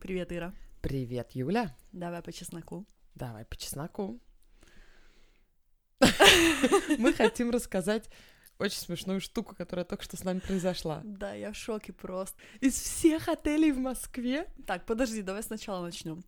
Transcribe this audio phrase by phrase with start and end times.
[0.00, 0.54] Привет, Ира.
[0.80, 1.76] Привет, Юля.
[1.90, 2.86] Давай по чесноку.
[3.16, 4.20] Давай по чесноку.
[6.98, 8.08] Мы хотим рассказать
[8.60, 11.02] очень смешную штуку, которая только что с нами произошла.
[11.04, 12.38] Да, я в шоке просто.
[12.60, 14.46] Из всех отелей в Москве...
[14.66, 16.22] Так, подожди, давай сначала начнем.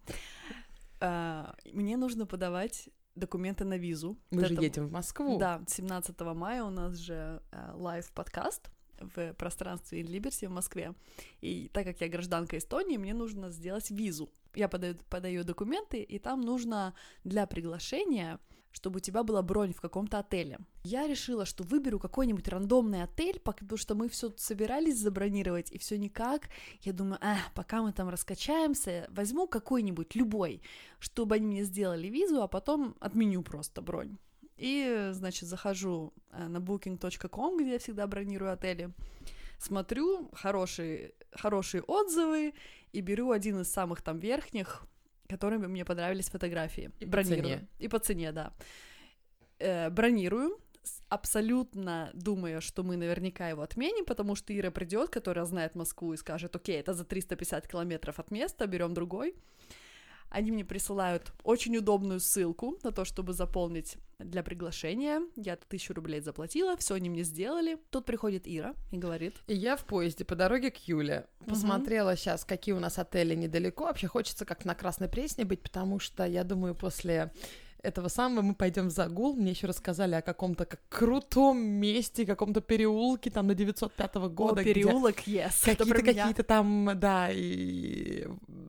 [0.99, 4.19] А, мне нужно подавать документы на визу.
[4.33, 5.39] Мы же едем в Москву.
[5.39, 8.69] Да, 17 мая у нас же лайв-подкаст
[9.01, 10.95] в пространстве Liberty в Москве.
[11.41, 14.31] И так как я гражданка Эстонии, мне нужно сделать визу.
[14.55, 16.95] Я подаю, подаю документы, и там нужно
[17.25, 18.39] для приглашения
[18.73, 20.59] чтобы у тебя была бронь в каком-то отеле.
[20.85, 25.99] Я решила, что выберу какой-нибудь рандомный отель, потому что мы все собирались забронировать, и все
[25.99, 26.49] никак.
[26.83, 30.63] Я думаю, а, пока мы там раскачаемся, возьму какой-нибудь, любой,
[30.99, 34.19] чтобы они мне сделали визу, а потом отменю просто бронь.
[34.61, 38.91] И, значит, захожу э, на booking.com, где я всегда бронирую отели,
[39.59, 42.53] смотрю хорошие, хорошие отзывы
[42.93, 44.83] и беру один из самых там верхних,
[45.29, 46.91] которыми мне понравились фотографии.
[47.01, 47.43] И бронирую.
[47.43, 47.69] по цене.
[47.79, 48.53] И по цене, да.
[49.59, 50.59] Э, бронирую,
[51.09, 56.17] абсолютно думая, что мы наверняка его отменим, потому что Ира придет, которая знает Москву и
[56.19, 59.35] скажет, окей, это за 350 километров от места, берем другой.
[60.31, 65.23] Они мне присылают очень удобную ссылку на то, чтобы заполнить для приглашения.
[65.37, 67.79] Я тысячу рублей заплатила, все они мне сделали.
[67.91, 69.35] Тут приходит Ира и говорит.
[69.49, 72.17] И я в поезде по дороге к Юле посмотрела угу.
[72.17, 73.85] сейчас, какие у нас отели недалеко.
[73.85, 77.33] Вообще хочется как на Красной Пресне быть, потому что я думаю, после
[77.83, 79.35] этого самого мы пойдем в загул.
[79.35, 84.61] Мне еще рассказали о каком-то как крутом месте, каком-то переулке там на 905 года.
[84.61, 85.65] О, переулок, где yes.
[85.65, 88.27] Какие-то какие-то там, да, и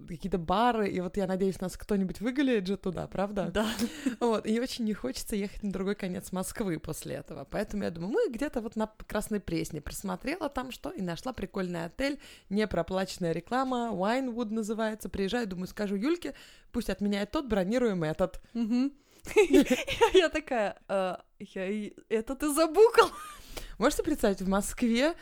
[0.08, 3.50] какие-то бары, и вот я надеюсь, нас кто-нибудь выгуляет же туда, правда?
[3.54, 3.68] Да.
[4.20, 8.14] Вот, и очень не хочется ехать на другой конец Москвы после этого, поэтому я думаю,
[8.14, 13.92] мы где-то вот на Красной Пресне присмотрела там что, и нашла прикольный отель, непроплаченная реклама,
[13.94, 16.34] Winewood называется, приезжаю, думаю, скажу Юльке,
[16.72, 18.42] пусть отменяет тот, бронируем этот.
[20.14, 23.12] Я такая, «А, я это ты забукал.
[23.78, 25.16] Можете представить, в Москве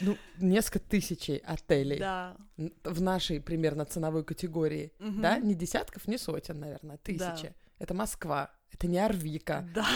[0.00, 2.36] ну, несколько тысяч отелей да.
[2.84, 5.20] в нашей примерно ценовой категории, угу.
[5.20, 7.18] да, не десятков, не сотен, наверное, тысячи.
[7.48, 7.54] Да.
[7.78, 9.68] Это Москва, это не Арвика.
[9.74, 9.86] Да.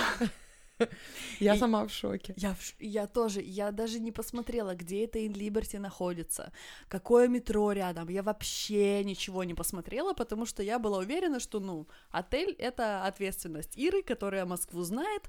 [1.41, 2.35] Я сама в шоке.
[2.37, 6.53] Я, я тоже, я даже не посмотрела, где это in Liberty находится,
[6.89, 11.87] какое метро рядом, я вообще ничего не посмотрела, потому что я была уверена, что, ну,
[12.11, 15.23] отель— это ответственность Иры, которая Москву знает,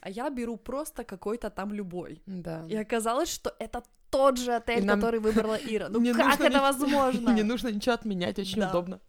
[0.00, 2.22] а я беру просто какой-то там любой.
[2.26, 2.66] Да.
[2.68, 5.00] И оказалось, что это тот же отель, нам...
[5.00, 5.88] который выбрала Ира.
[5.90, 6.60] Ну как это ни...
[6.60, 7.30] возможно?
[7.34, 8.68] Не нужно ничего отменять, очень да.
[8.68, 9.00] удобно.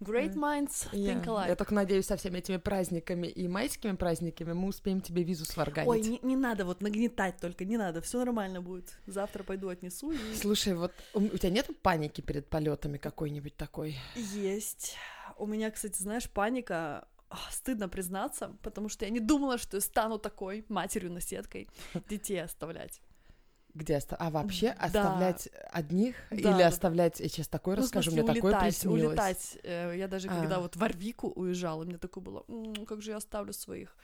[0.00, 1.48] Great minds think alike.
[1.48, 5.88] Я только надеюсь, со всеми этими праздниками и майскими праздниками мы успеем тебе визу сварганить.
[5.88, 8.96] Ой, не, не надо вот нагнетать только, не надо, все нормально будет.
[9.06, 10.12] Завтра пойду отнесу.
[10.12, 10.18] И...
[10.36, 13.96] Слушай, вот у, у тебя нет паники перед полетами какой-нибудь такой?
[14.14, 14.96] Есть.
[15.36, 17.06] У меня, кстати, знаешь, паника
[17.50, 21.68] стыдно признаться, потому что я не думала, что я стану такой матерью-наседкой
[22.08, 23.00] детей оставлять.
[23.74, 24.16] Где оста...
[24.16, 24.84] А вообще да.
[24.84, 26.66] оставлять одних да, или да.
[26.66, 29.04] оставлять, я сейчас такое ну, расскажу, мне улетать, такое приснилось.
[29.04, 29.58] улетать.
[29.62, 30.40] Э, я даже а.
[30.40, 33.96] когда вот в Арвику уезжала, мне такое было, м-м, как же я оставлю своих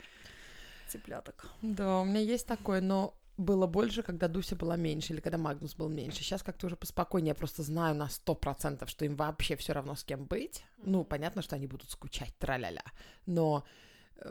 [0.89, 1.49] цыпляток.
[1.63, 5.75] Да, у меня есть такое, но было больше, когда Дуся была меньше, или когда Магнус
[5.75, 6.19] был меньше.
[6.19, 9.95] Сейчас как-то уже поспокойнее, я просто знаю на сто процентов, что им вообще все равно
[9.97, 10.65] с кем быть.
[10.79, 12.85] Ну, понятно, что они будут скучать, траля-ля,
[13.27, 13.65] но
[14.17, 14.31] э,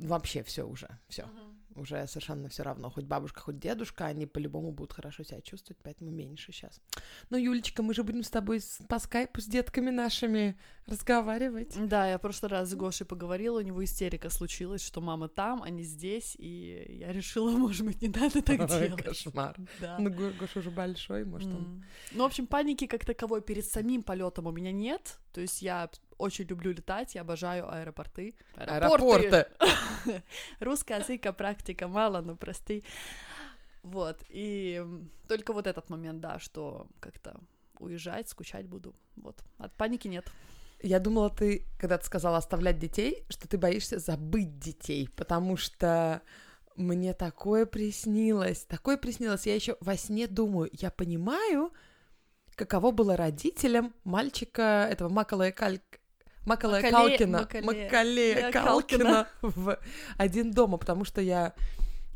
[0.00, 1.22] вообще все уже, все.
[1.22, 2.90] Uh-huh уже совершенно все равно.
[2.90, 6.80] Хоть бабушка, хоть дедушка, они по-любому будут хорошо себя чувствовать, поэтому меньше сейчас.
[7.30, 10.56] Ну, Юлечка, мы же будем с тобой по скайпу с детками нашими
[10.86, 11.74] разговаривать.
[11.76, 15.62] Да, я в прошлый раз с Гошей поговорила, у него истерика случилась, что мама там,
[15.62, 19.02] они здесь, и я решила, может быть, не надо так Ой, делать.
[19.02, 19.56] кошмар.
[19.80, 19.96] Да.
[19.98, 21.56] Ну, Гоша уже большой, может, mm.
[21.56, 21.84] он...
[22.12, 25.88] Ну, в общем, паники как таковой перед самим полетом у меня нет, то есть я
[26.22, 28.34] очень люблю летать, я обожаю аэропорты.
[28.56, 29.46] Аэропорты!
[30.60, 32.84] Русская языка практика мало, но прости.
[33.82, 34.84] Вот, и
[35.28, 37.40] только вот этот момент, да, что как-то
[37.80, 38.94] уезжать, скучать буду.
[39.16, 40.30] Вот, от паники нет.
[40.82, 46.22] Я думала, ты, когда ты сказала оставлять детей, что ты боишься забыть детей, потому что
[46.76, 49.46] мне такое приснилось, такое приснилось.
[49.46, 51.72] Я еще во сне думаю, я понимаю,
[52.54, 55.82] каково было родителям мальчика этого Макалая Кальк
[56.44, 59.78] Макалея Калкина, Макалея Калкина в
[60.16, 61.54] «Один дома», потому что я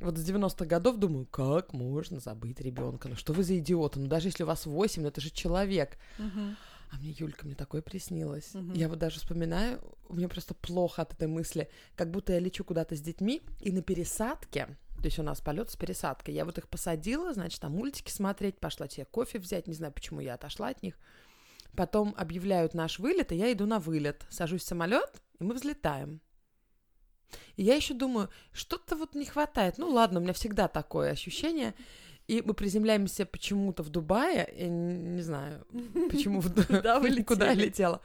[0.00, 3.08] вот с 90-х годов думаю, как можно забыть ребенка?
[3.08, 4.00] Ну что вы за идиоты?
[4.00, 5.98] Ну даже если у вас 8, ну это же человек.
[6.18, 8.52] А мне Юлька, мне такое приснилось.
[8.74, 12.94] Я вот даже вспоминаю, мне просто плохо от этой мысли, как будто я лечу куда-то
[12.94, 16.68] с детьми, и на пересадке, то есть у нас полет с пересадкой, я вот их
[16.68, 20.82] посадила, значит, там мультики смотреть, пошла тебе кофе взять, не знаю, почему я отошла от
[20.82, 20.94] них,
[21.76, 24.26] Потом объявляют наш вылет, и я иду на вылет.
[24.30, 26.20] Сажусь в самолет, и мы взлетаем.
[27.56, 29.78] И я еще думаю, что-то вот не хватает.
[29.78, 31.74] Ну ладно, у меня всегда такое ощущение.
[32.28, 35.64] И мы приземляемся почему-то в Дубае, я не, знаю,
[36.10, 38.00] почему Куда вы куда я летела.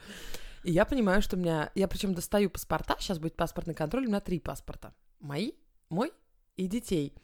[0.63, 1.71] И я понимаю, что у меня...
[1.73, 4.93] Я причем достаю паспорта, сейчас будет паспортный контроль, у меня три паспорта.
[5.19, 5.53] Мои,
[5.89, 6.11] мой
[6.55, 7.15] и детей.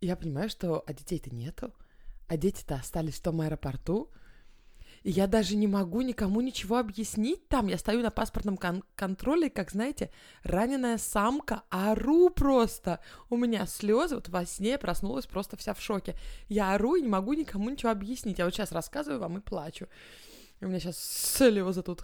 [0.00, 1.74] И я понимаю, что а детей-то нету,
[2.26, 4.10] а дети-то остались в том аэропорту.
[5.02, 7.68] И я даже не могу никому ничего объяснить там.
[7.68, 10.10] Я стою на паспортном кон- контроле, как, знаете,
[10.42, 13.00] раненая самка, ору просто.
[13.30, 16.16] У меня слезы, вот во сне я проснулась просто вся в шоке.
[16.48, 18.38] Я ору и не могу никому ничего объяснить.
[18.38, 19.86] Я вот сейчас рассказываю вам и плачу.
[20.60, 22.02] И у меня сейчас слезы тут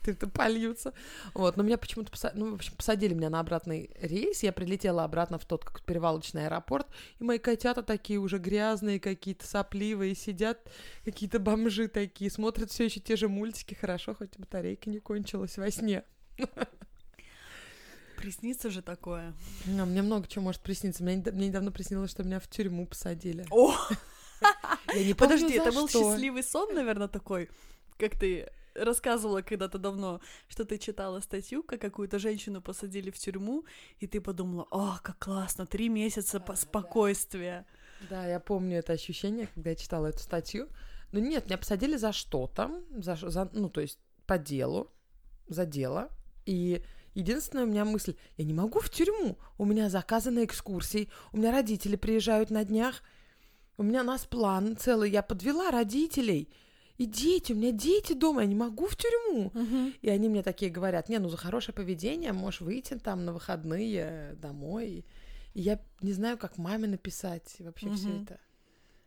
[0.04, 0.92] ты-то польются.
[1.34, 4.42] Вот, но меня почему-то поса- ну, в общем, посадили меня на обратный рейс.
[4.42, 6.86] Я прилетела обратно в тот как перевалочный аэропорт,
[7.18, 10.70] и мои котята такие уже грязные какие-то, сопливые, сидят
[11.04, 13.74] какие-то бомжи такие, смотрят все еще те же мультики.
[13.74, 16.04] Хорошо, хоть батарейка не кончилась во сне.
[18.16, 19.32] Приснится же такое.
[19.66, 21.02] А, мне много чего может присниться.
[21.02, 23.46] Мне, мне недавно приснилось, что меня в тюрьму посадили.
[23.50, 23.74] О,
[24.94, 27.48] Я не помню, подожди, это был счастливый сон, наверное, такой,
[27.98, 33.64] как ты рассказывала когда-то давно, что ты читала статью, как какую-то женщину посадили в тюрьму,
[33.98, 37.66] и ты подумала, о, как классно, три месяца по- спокойствия.
[38.08, 40.68] Да, я помню это ощущение, когда я читала эту статью.
[41.12, 44.90] Ну нет, меня посадили за что-то, за, за- ну то есть по делу,
[45.48, 46.08] за дело.
[46.46, 46.82] И
[47.14, 51.50] единственная у меня мысль, я не могу в тюрьму, у меня заказаны экскурсии, у меня
[51.50, 53.02] родители приезжают на днях,
[53.76, 56.48] у меня нас план целый, я подвела родителей.
[57.00, 59.50] И дети, у меня дети дома, я не могу в тюрьму.
[60.02, 64.36] И они мне такие говорят, не, ну за хорошее поведение можешь выйти там на выходные
[64.42, 65.06] домой.
[65.54, 68.22] И я не знаю, как маме написать вообще все Мгм.
[68.24, 68.38] это.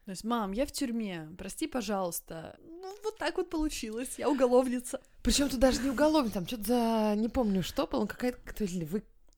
[0.05, 2.57] То есть, мам, я в тюрьме, прости, пожалуйста.
[2.63, 4.99] Ну, вот так вот получилось, я уголовница.
[5.21, 7.15] Причем тут даже не уголовник, там что-то за...
[7.15, 8.39] Не помню, что было, какая-то...
[8.55, 8.63] То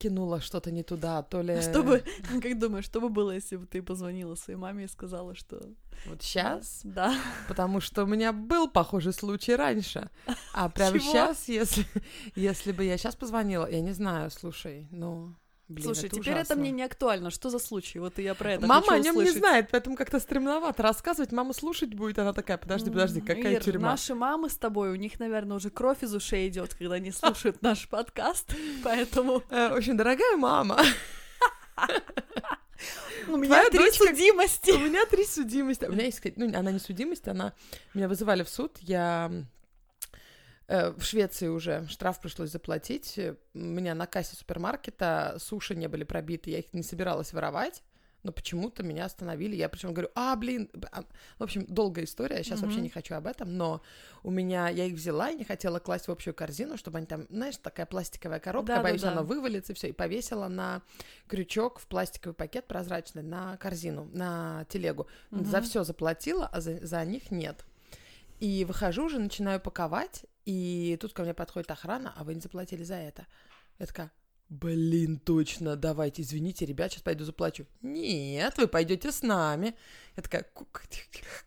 [0.03, 1.61] ли выкинула что-то не туда, то ли...
[1.61, 2.03] Что бы,
[2.41, 5.61] как думаешь, что бы было, если бы ты позвонила своей маме и сказала, что...
[6.05, 7.15] Вот сейчас, Да.
[7.47, 10.09] потому что у меня был похожий случай раньше.
[10.53, 11.11] А прямо Чего?
[11.11, 11.85] сейчас, если,
[12.35, 15.33] если бы я сейчас позвонила, я не знаю, слушай, ну...
[15.67, 16.55] Блин, Слушай, это теперь это ужасно.
[16.57, 17.31] мне не актуально.
[17.31, 17.97] Что за случай?
[17.97, 19.37] Вот и я про это Мама о нем не услышать.
[19.39, 21.31] знает, поэтому как-то стремновато рассказывать.
[21.31, 23.89] Мама слушать будет, она такая, подожди, подожди, какая Ир, тюрьма?
[23.91, 27.63] Наши мамы с тобой, у них, наверное, уже кровь из ушей идет, когда они слушают
[27.63, 28.53] наш подкаст,
[28.83, 30.79] поэтому Э, общем, дорогая мама,
[33.27, 34.71] у меня Твоя три дочка- судимости.
[34.71, 35.85] у меня три судимости.
[35.85, 37.53] У меня есть, ну, она не судимость, она...
[37.93, 39.31] Меня вызывали в суд, я
[40.67, 43.17] в Швеции уже штраф пришлось заплатить.
[43.17, 47.83] Э, У меня на кассе супермаркета суши не были пробиты, я их не собиралась воровать.
[48.23, 49.55] Но почему-то меня остановили.
[49.55, 51.03] Я причем говорю, а, блин, а».
[51.37, 53.83] в общем, долгая история, сейчас вообще не хочу об этом, но
[54.23, 57.27] у меня, я их взяла и не хотела класть в общую корзину, чтобы они там,
[57.29, 60.81] знаешь, такая пластиковая коробка, боюсь, она вывалится, и все, и повесила на
[61.27, 65.05] крючок в пластиковый пакет прозрачный на корзину, на телегу.
[65.29, 67.63] За все заплатила, а за, за них нет.
[68.39, 72.83] И выхожу уже, начинаю паковать, и тут ко мне подходит охрана, а вы не заплатили
[72.83, 73.25] за это.
[73.79, 74.11] Я такая,
[74.49, 77.65] блин, точно, давайте, извините, ребят, сейчас пойду заплачу.
[77.81, 79.75] Нет, вы пойдете с нами.
[80.15, 80.79] Я такая, «Ку- ку-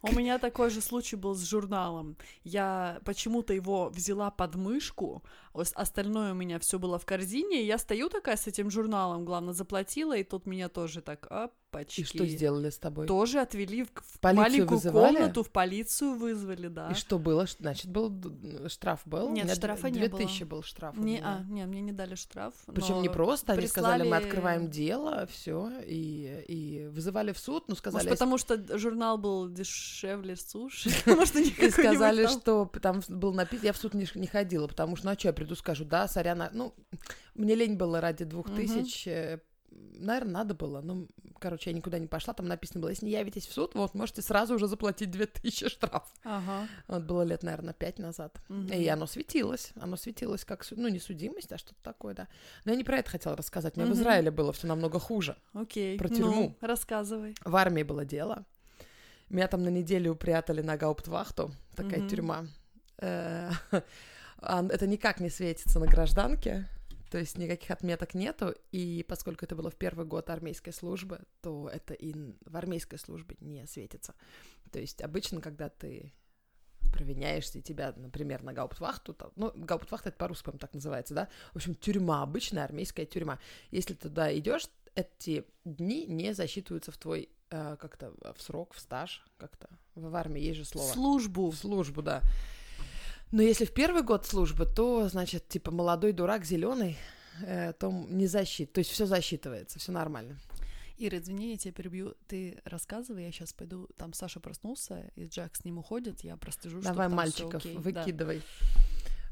[0.03, 2.17] У меня такой же случай был с журналом.
[2.45, 5.23] Я почему-то его взяла под мышку,
[5.59, 9.53] остальное у меня все было в корзине, и я стою такая с этим журналом, главное,
[9.55, 12.01] заплатила, и тут меня тоже так, опачки.
[12.01, 13.07] и что сделали с тобой?
[13.07, 15.17] Тоже отвели в, в маленькую вызывали?
[15.17, 16.91] комнату, в полицию вызвали, да.
[16.91, 17.47] И что было?
[17.59, 18.13] Значит, был
[18.69, 19.31] штраф был?
[19.31, 20.97] Нет, штрафа не 2000 был штраф.
[20.97, 22.55] Не, а, не, мне не дали штраф.
[22.67, 27.39] Причем но- не просто, они сказали, мы прислали- открываем дело, все, и, и вызывали в
[27.39, 30.91] суд, ну, сказали, Может, потому что журнал был дешевле суши?
[31.07, 35.13] Может, И сказали, что там был написан, я в суд не ходила, потому что, ну,
[35.13, 36.75] а что я приду, скажу, да, сорян, а- ну,
[37.35, 39.09] мне лень было ради двух тысяч,
[39.71, 41.09] наверное, надо было, ну,
[41.41, 44.23] короче, я никуда не пошла, там написано было, если не явитесь в суд, вот, можете
[44.23, 46.05] сразу уже заплатить две тысячи штраф.
[46.25, 46.69] Ага.
[46.89, 48.39] Вот было лет, наверное, пять назад.
[48.49, 48.67] мгм.
[48.73, 52.29] И оно светилось, оно светилось как, ну, не судимость, а что-то такое, да.
[52.65, 53.99] Но я не про это хотела рассказать, мне в Мгм.
[53.99, 55.37] Израиле было все намного хуже.
[55.55, 55.97] Окей.
[55.99, 56.57] Про ну, тюрьму.
[56.61, 57.35] рассказывай.
[57.45, 58.45] В армии было дело.
[59.31, 62.09] Меня там на неделю упрятали на гауптвахту, такая Мгм.
[62.09, 62.47] тюрьма.
[64.41, 66.69] А Это никак не светится на гражданке,
[67.11, 71.69] то есть никаких отметок нету, и поскольку это было в первый год армейской службы, то
[71.69, 72.15] это и
[72.45, 74.15] в армейской службе не светится.
[74.71, 76.13] То есть обычно, когда ты
[76.93, 81.29] провиняешься, и тебя, например, на гауптвахту, там, ну, гауптвахта это по-русски, по-моему, так называется, да,
[81.53, 83.39] в общем, тюрьма, обычная армейская тюрьма.
[83.71, 88.81] Если ты туда идешь, эти дни не засчитываются в твой э, как-то в срок, в
[88.81, 90.93] стаж, как-то в армии есть же слово.
[90.93, 91.51] Службу.
[91.51, 92.23] В службу, да.
[93.31, 96.97] Но если в первый год службы, то, значит, типа молодой дурак зеленый,
[97.43, 100.39] э, то не защит, то есть все засчитывается, все нормально.
[101.01, 102.17] Ира, извини, я тебя перебью.
[102.27, 103.89] Ты рассказывай, я сейчас пойду.
[103.97, 106.25] Там Саша проснулся, и Джек с ним уходит.
[106.25, 107.77] Я простыжу, Давай что мальчиков окей.
[107.77, 108.43] выкидывай.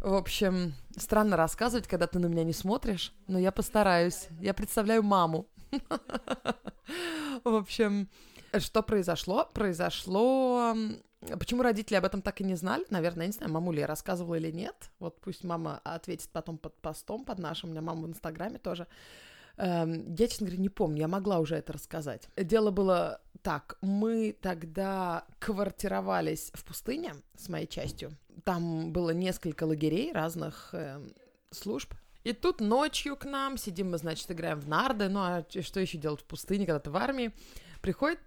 [0.01, 4.29] В общем, странно рассказывать, когда ты на меня не смотришь, но я постараюсь.
[4.41, 5.49] Я представляю маму.
[7.45, 8.09] В общем,
[8.61, 9.49] что произошло?
[9.53, 10.75] Произошло...
[11.41, 12.85] Почему родители об этом так и не знали?
[12.91, 14.91] Наверное, я не знаю, мамуле я рассказывала или нет.
[15.01, 17.71] Вот пусть мама ответит потом под постом, под нашим.
[17.71, 18.87] У меня мама в Инстаграме тоже.
[19.57, 22.29] Эм, Я, честно говоря, не помню, я могла уже это рассказать.
[22.37, 28.13] Дело было так, мы тогда квартировались в пустыне с моей частью.
[28.45, 31.13] Там было несколько лагерей разных эм,
[31.51, 31.95] служб.
[32.23, 35.09] И тут ночью к нам сидим мы, значит, играем в нарды.
[35.09, 37.33] Ну а что еще делать в пустыне, когда ты в армии?
[37.81, 38.26] Приходят, м,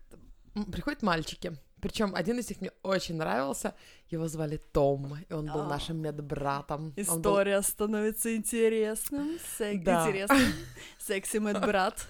[0.66, 1.54] приходят мальчики.
[1.82, 3.74] Причем один из них мне очень нравился.
[4.10, 5.68] Его звали Том, и он был А.
[5.70, 6.82] нашим медбратом.
[6.86, 9.38] Он был История становится интересным.
[9.58, 10.06] Сек- Да.
[10.08, 10.40] Интересным.
[11.00, 12.06] Секси брат.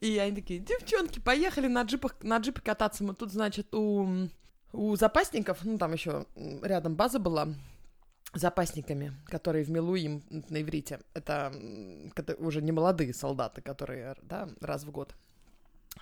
[0.00, 3.02] И они такие, девчонки, поехали на джипах, на джипе кататься.
[3.02, 4.28] Мы тут, значит, у,
[4.72, 6.26] у запасников, ну, там еще
[6.62, 7.48] рядом база была,
[8.34, 11.00] запасниками, которые в Милу им на иврите.
[11.14, 11.52] Это
[12.14, 15.14] кото- уже не молодые солдаты, которые, да, раз в год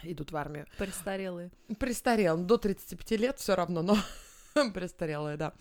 [0.02, 0.66] идут в армию.
[0.78, 1.50] Престарелые.
[1.78, 3.96] Престарел, до 35 лет все равно, но
[4.72, 5.52] престарелые, да.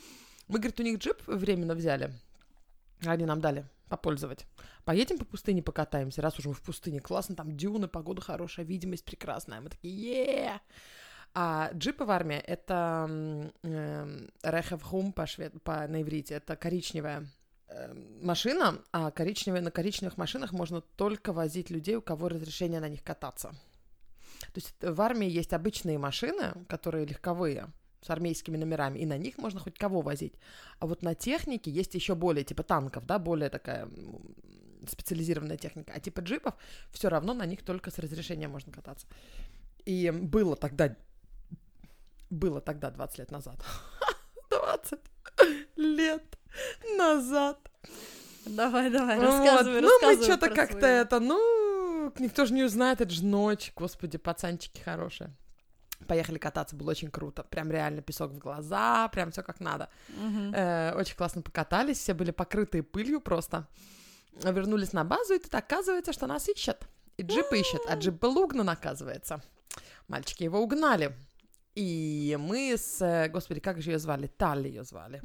[0.48, 2.13] Мы, говорит, у них джип временно взяли,
[3.05, 4.46] они нам дали попользовать.
[4.86, 7.00] Поедем по пустыне покатаемся, раз уже мы в пустыне.
[7.00, 9.62] Классно, там дюны, погода хорошая, видимость прекрасная.
[9.62, 10.62] Мы такие, е
[11.34, 15.62] А джипы в армии— это м, эм, рехевхум по, швед...
[15.63, 17.27] по на иврите, это коричневая
[17.67, 22.89] эм, машина, а коричневые, на коричневых машинах можно только возить людей, у кого разрешение на
[22.89, 23.53] них кататься.
[24.54, 27.68] То есть в армии есть обычные машины, которые легковые,
[28.01, 30.34] с армейскими номерами, и на них можно хоть кого возить.
[30.80, 33.89] А вот на технике есть еще более, типа танков, да, более такая
[34.88, 35.94] специализированная техника.
[35.96, 36.54] А типа джипов
[36.92, 39.08] все равно на них только с разрешения можно кататься.
[39.86, 40.96] И было тогда,
[42.30, 43.63] было тогда 20 лет назад.
[44.50, 45.00] 20
[45.75, 46.24] лет
[46.98, 47.58] назад.
[48.46, 49.25] Давай, давай, Вот.
[49.25, 51.38] рассказывай, Ну, мы рассказывай что-то как-то это, ну,
[52.20, 55.34] никто же не узнает, это же ночь, господи, пацанчики хорошие.
[56.08, 57.44] Поехали кататься, было очень круто.
[57.44, 59.90] Прям реально песок в глаза, прям все как надо.
[60.54, 63.68] Э, очень классно покатались, все были покрытые пылью просто.
[64.34, 66.88] Вернулись на базу, и тут оказывается, что нас ищет.
[67.18, 69.42] И джип ищет, а джип был угнан, оказывается.
[70.08, 71.16] Мальчики его угнали.
[71.74, 73.02] И мы с...
[73.02, 74.28] э, Господи, как же ее звали?
[74.28, 75.22] Талли ее звали.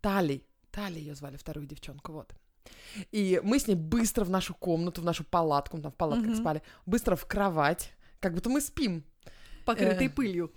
[0.00, 0.42] Тали.
[0.70, 2.32] Тали ее звали, вторую девчонку, вот.
[3.12, 6.28] И мы с ней быстро в нашу комнату, в нашу палатку, мы там в палатках
[6.28, 6.36] Мгм.
[6.36, 9.04] спали, быстро в кровать, как будто мы спим.
[9.64, 10.52] Покрытый Э, пылью.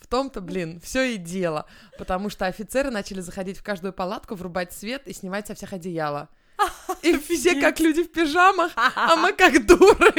[0.00, 1.66] В том-то, блин, все и дело.
[1.98, 6.28] Потому что офицеры начали заходить в каждую палатку, врубать свет и снимать со всех одеяло.
[7.02, 10.12] И все как люди в пижамах, а мы как дуры.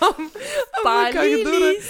[0.00, 1.80] А мы как дуры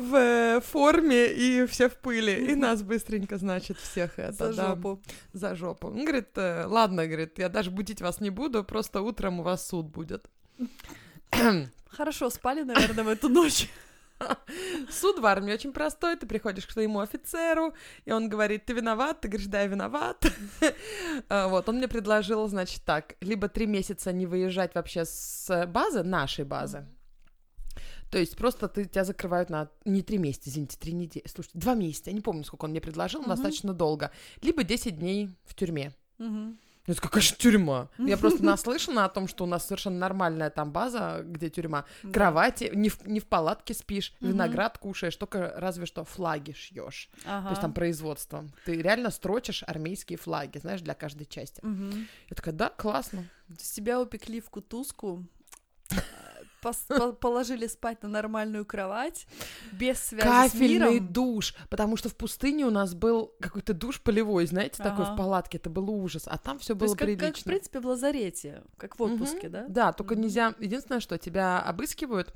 [0.00, 2.52] в э, форме и все в пыли.
[2.52, 5.02] И нас быстренько, значит, всех это, за да, жопу.
[5.32, 5.88] за жопу.
[5.88, 9.68] Он говорит, «Э, ладно, говорит, я даже будить вас не буду, просто утром у вас
[9.68, 10.30] суд будет.
[11.88, 13.68] Хорошо спали, наверное, в эту ночь.
[14.90, 16.16] Суд в армии очень простой.
[16.16, 19.20] Ты приходишь к своему офицеру, и он говорит, ты виноват?
[19.20, 20.24] Ты говоришь, да, я виноват.
[21.28, 26.02] А, Вот, он мне предложил, значит, так, либо три месяца не выезжать вообще с базы,
[26.02, 26.86] нашей базы,
[28.10, 31.24] то есть просто ты, тебя закрывают на не три месяца, извините, три недели.
[31.28, 33.36] Слушайте, два месяца, я не помню, сколько он мне предложил, но Мгм.
[33.36, 34.10] достаточно долго.
[34.42, 35.92] Либо 10 дней в тюрьме.
[36.18, 37.88] Ну, Это какая же тюрьма?
[37.98, 41.84] Я просто наслышана о том, что у нас совершенно нормальная там база, где тюрьма.
[42.02, 42.10] Да.
[42.10, 44.30] Кровати, не в, не в палатке спишь, Мгм.
[44.30, 47.10] виноград кушаешь, только разве что флаги шьешь.
[47.22, 47.74] То есть там Ага.
[47.74, 48.44] производство.
[48.64, 51.60] Ты реально строчишь армейские флаги, знаешь, для каждой части.
[51.64, 52.08] Мгм.
[52.28, 53.24] Я такая, да, классно.
[53.48, 55.24] Есть тебя упекли в кутузку,
[57.20, 59.26] положили спать на нормальную кровать,
[59.72, 61.12] без связи с Кафельный миром.
[61.12, 65.14] душ, потому что в пустыне у нас был какой-то душ полевой, знаете, такой Ага.
[65.14, 67.42] в палатке, это был ужас, а там все было как, как, в прилично.
[67.50, 69.52] принципе, в лазарете, как в отпуске, Мгм.
[69.52, 69.64] да?
[69.68, 70.22] Да, только Мгм.
[70.24, 70.54] нельзя.
[70.58, 72.32] Единственное, что тебя обыскивают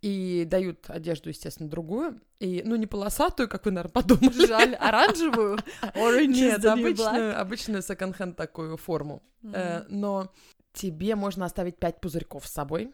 [0.00, 2.20] и дают одежду, естественно, другую.
[2.40, 4.46] И, ну, не полосатую, как вы, наверное, подумали.
[4.46, 5.58] Жаль, оранжевую?
[5.94, 9.22] Нет, обычную, обычную секонд-хенд такую форму.
[9.44, 10.32] Э, но
[10.72, 12.92] тебе можно оставить пять пузырьков с собой.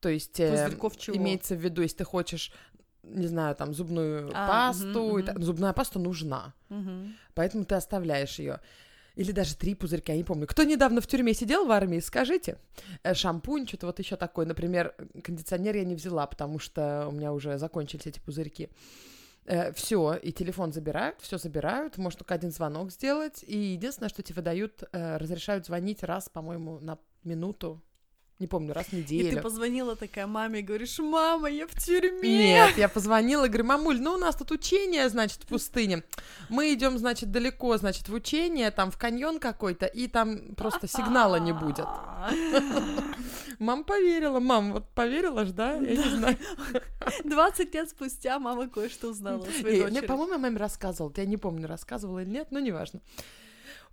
[0.00, 0.46] То есть э,
[1.16, 2.52] имеется в виду, если ты хочешь,
[3.02, 6.54] не знаю, там, зубную А, пасту, мгм, и та- зубная паста нужна.
[6.68, 7.14] Мгм.
[7.34, 8.60] Поэтому ты оставляешь ее.
[9.16, 10.46] или даже три пузырька, я не помню.
[10.46, 12.56] Кто недавно в тюрьме сидел в армии, скажите.
[13.02, 14.46] Э, шампунь, что-то вот еще такое.
[14.46, 18.70] Например, кондиционер я не взяла, потому что у меня уже закончились эти пузырьки.
[19.44, 24.22] Э, все, и телефон забирают, все забирают, может только один звонок сделать, и единственное, что
[24.22, 27.82] тебе дают, э, разрешают звонить раз, по-моему, на минуту,
[28.40, 29.28] не помню, раз в неделю.
[29.28, 32.38] И ты позвонила такая маме и говоришь, мама, я в тюрьме.
[32.38, 36.02] Нет, я позвонила говорю, мамуль, ну у нас тут учение, значит, в пустыне.
[36.48, 41.36] Мы идем, значит, далеко, значит, в учение, там в каньон какой-то, и там просто сигнала
[41.36, 41.86] не будет.
[43.58, 45.74] Мама поверила, мам, вот поверила ж, да?
[45.74, 46.38] Я не знаю.
[47.24, 50.06] 20 лет спустя мама кое-что узнала о своей дочери.
[50.06, 53.00] По-моему, я маме рассказывала, я не помню, рассказывала или нет, но неважно.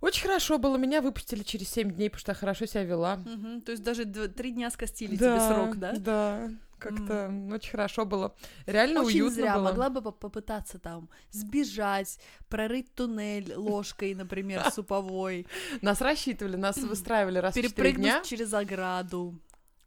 [0.00, 3.14] Очень хорошо было, меня выпустили через 7 дней, потому что я хорошо себя вела.
[3.14, 5.92] Угу, то есть даже 3 дня скостили да, тебе срок, да?
[5.92, 7.54] Да, как-то mm.
[7.54, 8.34] очень хорошо было.
[8.66, 9.54] Реально очень уютно зря.
[9.56, 9.64] было.
[9.64, 15.46] Могла бы попытаться там сбежать, прорыть туннель ложкой, например, суповой.
[15.82, 18.22] Нас рассчитывали, нас выстраивали раз в 4 дня.
[18.24, 19.40] через ограду,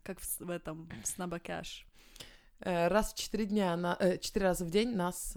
[0.03, 1.87] как в, этом, в Снабакяш.
[2.59, 5.35] Э, раз в 4 дня, э, 4 раза в день нас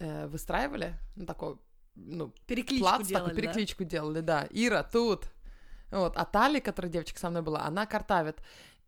[0.00, 1.58] э, выстраивали, ну, такой
[2.06, 3.90] ну, перекличку плац, делали, такой, перекличку да?
[3.90, 4.46] делали, да.
[4.50, 5.30] Ира тут.
[5.90, 8.42] Вот, а Тали, которая девочка со мной была, она картавит.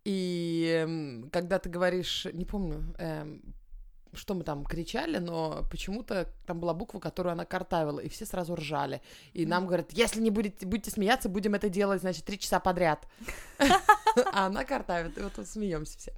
[0.04, 3.38] И когда ты говоришь, не помню, э,
[4.12, 8.54] что мы там кричали, но почему-то там была буква, которую она картавила, и все сразу
[8.54, 9.02] ржали.
[9.32, 13.06] И нам говорят, если не будете, будете смеяться, будем это делать, значит, три часа подряд.
[14.32, 16.12] А она картавит, и вот смеемся все.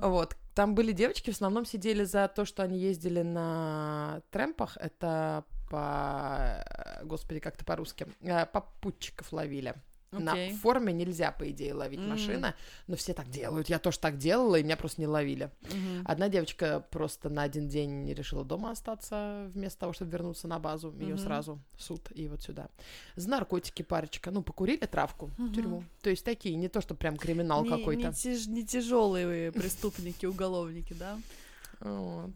[0.00, 0.36] Вот.
[0.54, 6.64] Там были девочки, в основном сидели за то, что они ездили на тремпах, это по...
[7.04, 8.06] Господи, как-то по-русски.
[8.22, 9.74] Э, попутчиков ловили.
[10.12, 10.50] Okay.
[10.50, 12.08] На форме нельзя, по идее, ловить mm-hmm.
[12.08, 12.54] машина,
[12.86, 13.68] но все так делают.
[13.68, 15.50] Я тоже так делала, и меня просто не ловили.
[15.62, 16.02] Mm-hmm.
[16.04, 20.94] Одна девочка просто на один день решила дома остаться, вместо того, чтобы вернуться на базу.
[20.98, 21.18] Ее mm-hmm.
[21.18, 22.68] сразу суд и вот сюда.
[23.16, 24.30] За наркотики парочка.
[24.30, 25.46] Ну, покурили травку mm-hmm.
[25.46, 25.84] в тюрьму.
[26.02, 28.08] То есть такие, не то, что прям криминал не, какой-то.
[28.08, 31.18] Не, тяж, не тяжелые преступники, уголовники, да?
[31.80, 32.30] Вот.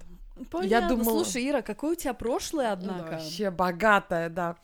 [0.51, 0.67] Понятно.
[0.67, 1.25] Я думала...
[1.25, 3.13] Слушай, Ира, какое у тебя прошлое, однако?
[3.13, 4.57] Вообще богатое, да.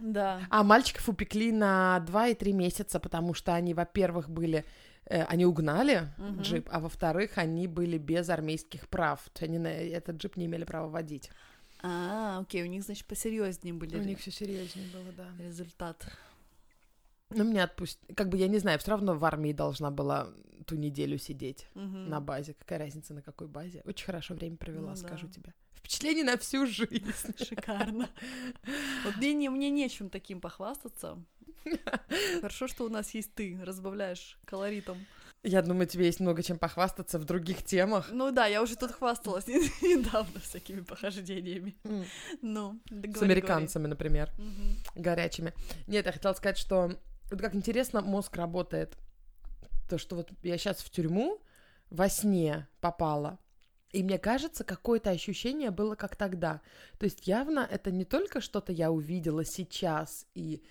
[0.00, 0.40] Да.
[0.50, 4.64] А мальчиков упекли на 2 и 3 месяца, потому что они, во-первых, были...
[5.06, 6.42] Э, они угнали угу.
[6.42, 9.20] джип, а во-вторых, они были без армейских прав.
[9.32, 11.30] То они на этот джип не имели права водить.
[11.82, 13.96] А, окей, у них, значит, посерьезнее были.
[13.96, 15.26] У них все серьезнее было, да.
[15.42, 16.06] Результат.
[17.34, 18.14] Ну, меня отпустили.
[18.14, 20.28] Как бы я не знаю, все равно в армии должна была
[20.66, 21.84] ту неделю сидеть угу.
[21.84, 22.54] на базе.
[22.54, 23.82] Какая разница, на какой базе?
[23.84, 25.32] Очень хорошо время провела, ну, скажу да.
[25.32, 25.54] тебе.
[25.74, 27.12] Впечатление на всю жизнь.
[27.38, 28.08] Шикарно.
[29.04, 31.22] Вот мне, не, мне нечем таким похвастаться.
[32.40, 34.98] Хорошо, что у нас есть ты, разбавляешь колоритом.
[35.42, 38.08] Я думаю, тебе есть много чем похвастаться в других темах.
[38.10, 39.46] Ну да, я уже тут хвасталась
[39.82, 41.76] недавно всякими похождениями.
[41.84, 42.06] Mm.
[42.40, 43.90] Ну, да, С американцами, говори.
[43.90, 45.02] например, mm-hmm.
[45.02, 45.52] горячими.
[45.86, 46.92] Нет, я хотела сказать, что
[47.30, 48.96] вот как интересно мозг работает.
[49.88, 51.40] То, что вот я сейчас в тюрьму
[51.90, 53.38] во сне попала,
[53.94, 56.60] и мне кажется, какое-то ощущение было как тогда.
[56.98, 60.64] То есть явно это не только что-то я увидела сейчас и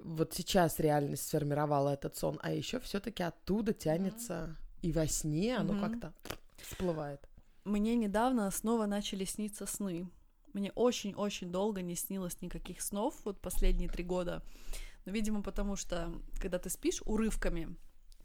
[0.00, 4.80] вот сейчас реальность сформировала этот сон, а еще все-таки оттуда тянется mm-hmm.
[4.82, 5.80] и во сне оно mm-hmm.
[5.80, 6.12] как-то
[6.56, 7.20] всплывает.
[7.64, 10.10] Мне недавно снова начали сниться сны.
[10.52, 14.42] Мне очень-очень долго не снилось никаких снов, вот последние три года.
[15.04, 17.76] Но, видимо, потому что, когда ты спишь урывками,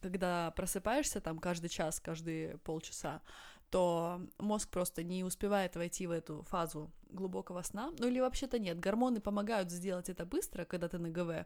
[0.02, 3.22] когда просыпаешься там каждый час, каждые полчаса,
[3.70, 7.92] то мозг просто не успевает войти в эту фазу глубокого сна.
[8.00, 11.46] Ну или вообще-то нет, гормоны помогают сделать это быстро, когда ты на ГВ,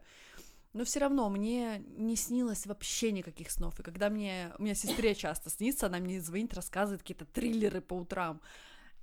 [0.74, 3.78] но все равно мне не снилось вообще никаких снов.
[3.78, 4.52] И когда мне...
[4.58, 8.40] У меня сестре часто снится, она мне звонит, рассказывает какие-то триллеры по утрам.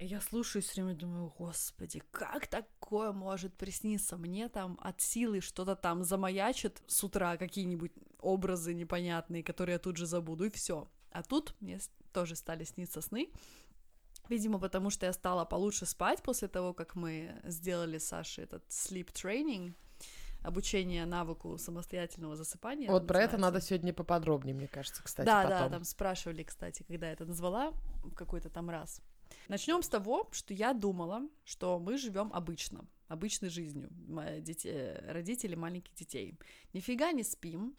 [0.03, 4.17] Я слушаю все время, думаю, господи, как такое может присниться?
[4.17, 9.97] Мне там от силы что-то там замаячит с утра, какие-нибудь образы непонятные, которые я тут
[9.97, 10.87] же забуду, и все.
[11.11, 11.79] А тут мне
[12.13, 13.29] тоже стали сниться сны.
[14.27, 18.63] Видимо, потому что я стала получше спать после того, как мы сделали с Сашей этот
[18.69, 19.75] sleep training,
[20.41, 22.89] обучение навыку самостоятельного засыпания.
[22.89, 25.59] Вот про это надо сегодня поподробнее, мне кажется, кстати, Да, потом.
[25.59, 27.71] да, там спрашивали, кстати, когда я это назвала
[28.03, 28.99] в какой-то там раз.
[29.47, 33.89] Начнем с того, что я думала, что мы живем обычно, обычной жизнью,
[34.39, 36.37] дети, родители маленьких детей.
[36.73, 37.75] Нифига не спим.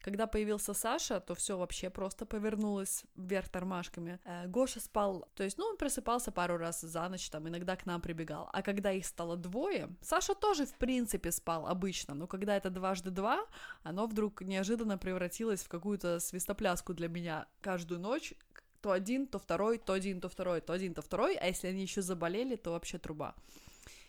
[0.00, 4.20] Когда появился Саша, то все вообще просто повернулось вверх тормашками.
[4.24, 7.84] Э, Гоша спал, то есть, ну, он просыпался пару раз за ночь, там, иногда к
[7.84, 8.48] нам прибегал.
[8.52, 13.10] А когда их стало двое, Саша тоже, в принципе, спал обычно, но когда это дважды
[13.10, 13.44] два,
[13.82, 18.34] оно вдруг неожиданно превратилось в какую-то свистопляску для меня каждую ночь,
[18.80, 21.82] то один, то второй, то один, то второй, то один, то второй, а если они
[21.82, 23.34] еще заболели, то вообще труба.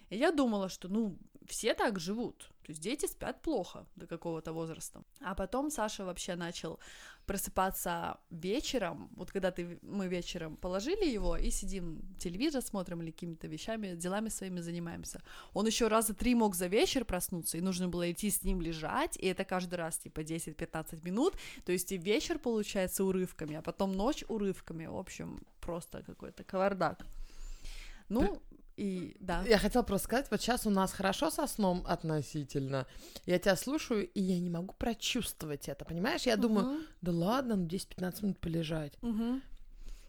[0.10, 2.49] И я думала, что, ну, все так живут.
[2.63, 5.03] То есть дети спят плохо до какого-то возраста.
[5.21, 6.79] А потом Саша вообще начал
[7.29, 13.47] просыпаться вечером, вот когда ты, мы вечером положили его и сидим, телевизор смотрим или какими-то
[13.47, 15.21] вещами, делами своими занимаемся.
[15.53, 19.15] Он еще раза три мог за вечер проснуться, и нужно было идти с ним лежать,
[19.17, 21.33] и это каждый раз типа 10-15 минут,
[21.65, 27.05] то есть и вечер получается урывками, а потом ночь урывками, в общем, просто какой-то кавардак.
[28.09, 28.41] Ну,
[28.79, 29.43] и да.
[29.47, 32.85] Я хотела просто сказать, вот сейчас у нас хорошо со сном относительно.
[33.25, 36.23] Я тебя слушаю, и я не могу прочувствовать это, понимаешь?
[36.23, 38.93] Я думаю, да ладно, ну 10-15 минут полежать.
[39.01, 39.41] Мгм.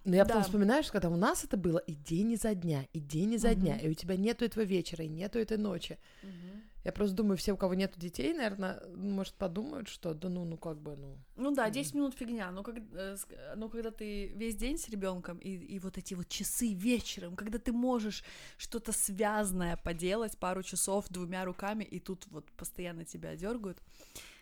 [0.04, 0.44] Но я потом Да.
[0.44, 3.74] вспоминаю, что когда у нас это было и день изо дня, и день изо дня,
[3.74, 3.84] Мгм.
[3.86, 5.98] и у тебя нету этого вечера, и нету этой ночи.
[6.22, 6.62] Мгм.
[6.84, 10.56] Я просто думаю, все, у кого нету детей, наверное, может, подумают, что да ну, ну
[10.56, 11.18] как бы, ну.
[11.36, 11.72] Ну да, Мгм.
[11.72, 13.16] 10 минут фигня, но, как, э,
[13.56, 17.58] но когда ты весь день с ребенком и, и вот эти вот часы вечером, когда
[17.58, 18.24] ты можешь
[18.56, 23.78] что-то связанное поделать пару часов двумя руками, и тут вот постоянно тебя дергают.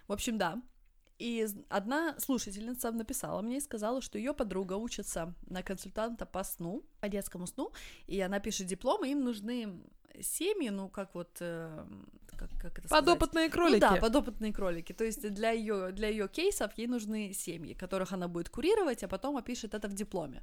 [0.06, 0.62] В общем, да.
[1.18, 6.84] И одна слушательница написала мне и сказала, что ее подруга учится на консультанта по сну,
[7.00, 7.72] по детскому сну,
[8.06, 9.80] и она пишет диплом, и им нужны
[10.20, 11.86] семьи, ну как вот, э,
[12.36, 13.04] как, как это сказать?
[13.04, 13.74] Подопытные кролики.
[13.74, 14.92] Ну да, подопытные кролики.
[14.92, 19.08] То есть для ее для ее кейсов ей нужны семьи, которых она будет курировать, а
[19.08, 20.42] потом опишет это в дипломе.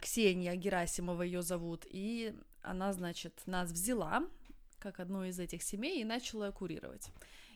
[0.00, 4.24] Ксения Герасимова ее зовут, и она, значит, нас взяла
[4.78, 7.08] как одну из этих семей и начала курировать.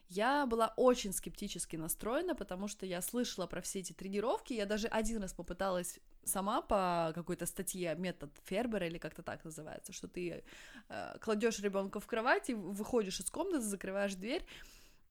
[0.09, 4.55] Я была очень скептически настроена, потому что я слышала про все эти тренировки.
[4.55, 9.93] Я даже один раз попыталась сама по какой-то статье метод Фербера или как-то так называется,
[9.93, 10.45] что ты
[10.89, 14.45] э, кладешь ребенка в кровать и выходишь из комнаты, закрываешь дверь,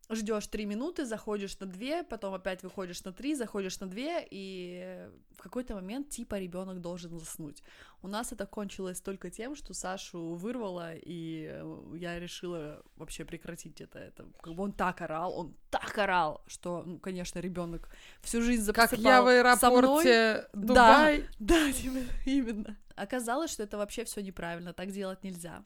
[0.09, 5.09] ждешь три минуты, заходишь на две, потом опять выходишь на три, заходишь на две, и
[5.35, 7.61] в какой-то момент типа ребенок должен заснуть.
[8.01, 13.81] У нас это кончилось только тем, что Сашу вырвало, и э, я решила вообще прекратить
[13.81, 13.99] это.
[13.99, 17.89] это как бы он так орал, он так орал, что, ну, конечно, ребенок
[18.21, 21.25] всю жизнь Как засыпал я в аэропорте Дубай.
[21.39, 22.77] Да, именно, именно.
[22.95, 25.63] Оказалось, что это вообще все неправильно, так делать нельзя.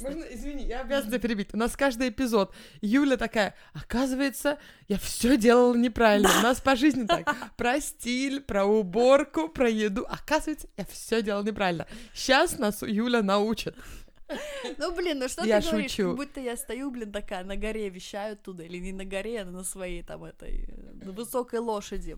[0.00, 1.54] Можно, извини, я обязана перебить.
[1.54, 6.30] У нас каждый эпизод Юля такая, оказывается, я все делала неправильно.
[6.38, 7.26] У нас по жизни так.
[7.56, 10.06] Про стиль, про уборку, про еду.
[10.08, 11.86] Оказывается, я все делала неправильно.
[12.14, 13.76] Сейчас нас Юля научит.
[14.78, 16.08] Ну, блин, ну что Я ты говоришь, шучу.
[16.08, 19.44] как будто я стою, блин, такая на горе вещаю туда, или не на горе, а
[19.44, 22.16] на своей там этой, э, на высокой лошади.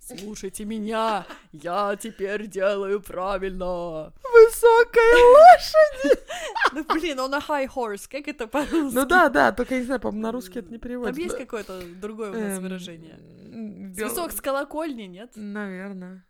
[0.00, 4.12] Слушайте меня, я теперь делаю правильно.
[4.22, 6.18] Высокая лошадь.
[6.72, 8.94] Ну, блин, он на high horse, как это по-русски?
[8.94, 11.14] Ну да, да, только я не знаю, по-моему, на русский это не переводится.
[11.14, 13.18] Там есть какое-то другое у нас Эм, выражение?
[13.52, 15.30] м, Свисок с колокольни, нет?
[15.36, 16.24] Наверное.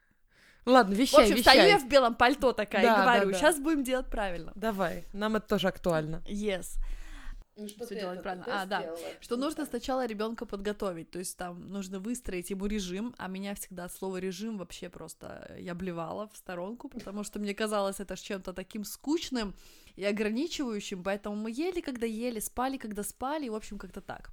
[0.66, 1.54] Ладно, В вещай, общем, вещай.
[1.56, 3.38] стою я в белом пальто такая Да, и да, говорю, да.
[3.38, 4.52] сейчас будем делать правильно.
[4.54, 6.22] Давай, нам это тоже актуально.
[6.26, 6.76] Yes.
[7.54, 8.44] Что Всё делать правильно.
[8.48, 8.96] А, да.
[9.20, 13.84] Что нужно сначала ребенка подготовить, то есть там нужно выстроить ему режим, а меня всегда
[13.84, 18.16] от слова режим вообще просто э, я блевала в сторонку, потому что мне казалось это
[18.16, 19.54] чем-то таким скучным
[19.94, 24.32] и ограничивающим, поэтому мы ели, когда ели, спали, когда спали, и, в общем, как-то так.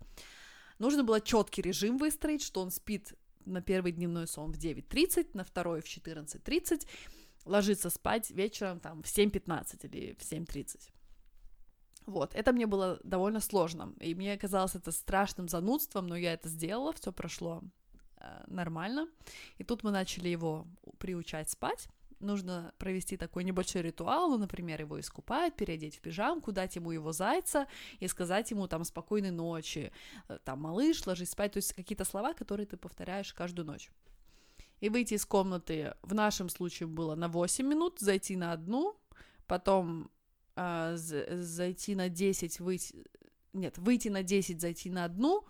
[0.79, 3.13] Нужно было четкий режим выстроить, что он спит
[3.45, 6.87] на первый дневной сон в 9.30, на второй в 14.30,
[7.45, 10.89] ложится спать вечером там в 7.15 или в 7.30.
[12.05, 16.49] Вот, это мне было довольно сложно, и мне казалось это страшным занудством, но я это
[16.49, 17.61] сделала, все прошло
[18.17, 19.07] э, нормально,
[19.59, 20.65] и тут мы начали его
[20.97, 21.87] приучать спать,
[22.21, 27.11] нужно провести такой небольшой ритуал, ну, например, его искупать, переодеть в пижамку, дать ему его
[27.11, 27.67] зайца
[27.99, 29.91] и сказать ему там спокойной ночи,
[30.27, 33.91] э, там, малыш, ложись спать, то есть какие-то слова, которые ты повторяешь каждую ночь.
[34.79, 38.97] И выйти из комнаты в нашем случае было на 8 минут, зайти на одну,
[39.45, 40.09] потом
[40.55, 43.05] з- зайти на 10, выйти...
[43.53, 45.45] Нет, выйти на 10, зайти на одну,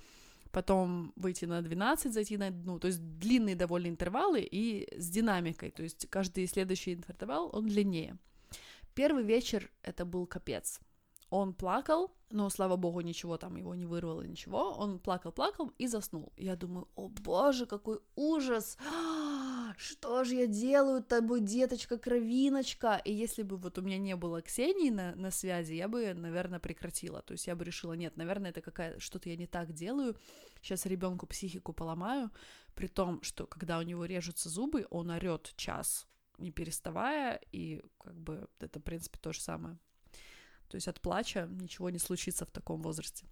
[0.52, 2.80] потом выйти на 12, зайти на одну.
[2.80, 5.72] То есть длинные довольно интервалы и с динамикой.
[5.72, 8.18] То есть каждый следующий интервал, он длиннее.
[8.96, 10.80] Первый вечер это был капец.
[11.30, 14.72] Он плакал, но, слава богу, ничего там его не вырвало, ничего.
[14.72, 16.32] Он плакал-плакал и заснул.
[16.38, 18.78] Я думаю, о боже, какой ужас!
[19.78, 23.02] Что же я делаю тобой, деточка, кровиночка?
[23.06, 26.60] И если бы вот у меня не было Ксении на, на связи, я бы, наверное,
[26.60, 27.22] прекратила.
[27.22, 30.16] То есть я бы решила, нет, наверное, это какая что-то я не так делаю.
[30.62, 32.32] Сейчас ребенку психику поломаю.
[32.76, 38.20] При том, что когда у него режутся зубы, он орет час, не переставая, и как
[38.20, 39.78] бы это, в принципе, то же самое.
[40.72, 43.26] То есть от плача ничего не случится в таком возрасте.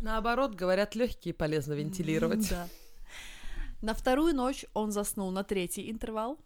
[0.00, 2.48] Наоборот, говорят, легкие полезно вентилировать.
[2.48, 2.68] Да.
[3.82, 6.38] На вторую ночь он заснул на третий интервал.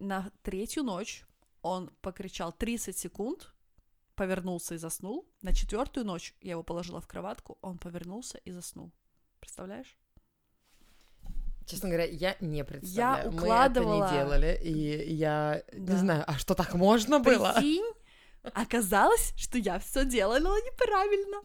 [0.00, 1.24] На третью ночь
[1.62, 3.52] он покричал 30 секунд,
[4.16, 5.24] повернулся и заснул.
[5.40, 8.90] На четвертую ночь я его положила в кроватку, он повернулся и заснул.
[9.38, 9.96] Представляешь?
[11.64, 13.24] Честно говоря, я не представляю.
[13.24, 13.98] Я укладывала...
[13.98, 15.92] Мы это не делали, и я Да.
[15.92, 17.52] не знаю, а что так можно было?
[17.54, 17.84] Прикинь,
[18.54, 21.42] оказалось, что я все делала неправильно.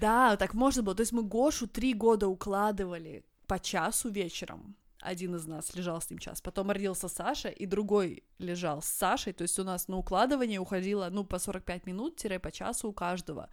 [0.00, 0.94] Да, так можно было.
[0.94, 4.76] То есть мы Гошу три года укладывали по часу вечером.
[5.00, 6.40] Один из нас лежал с ним час.
[6.40, 9.34] Потом родился Саша, и другой лежал с Сашей.
[9.34, 13.50] То есть у нас на укладывание уходило, ну, по 45 минут-по часу у каждого.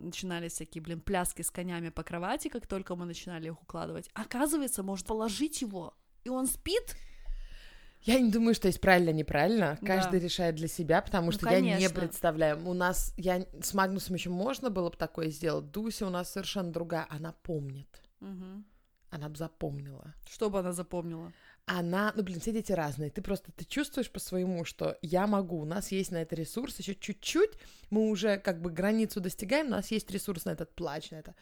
[0.00, 4.08] Начинались всякие, блин, пляски с конями по кровати, как только мы начинали их укладывать.
[4.14, 5.94] Оказывается, можно положить его,
[6.24, 6.96] и он спит,
[8.06, 9.78] Я не думаю, что есть правильно-неправильно.
[9.80, 9.86] Да.
[9.86, 12.00] Каждый решает для себя, потому Ну, что я не конечно.
[12.00, 12.66] представляю.
[12.68, 15.70] У нас, я с Магнусом еще можно было бы такое сделать.
[15.72, 17.06] Дуся у нас совершенно другая.
[17.10, 17.88] Она помнит.
[18.20, 18.64] Мгм.
[19.10, 20.14] Она бы запомнила.
[20.28, 21.32] Что бы она запомнила?
[21.64, 23.10] Она, ну блин, все дети разные.
[23.10, 25.60] Ты просто ты чувствуешь по своему, что я могу.
[25.60, 27.50] У нас есть на это ресурс еще чуть-чуть.
[27.90, 29.66] Мы уже как бы границу достигаем.
[29.66, 31.34] У нас есть ресурс на этот плач, на это.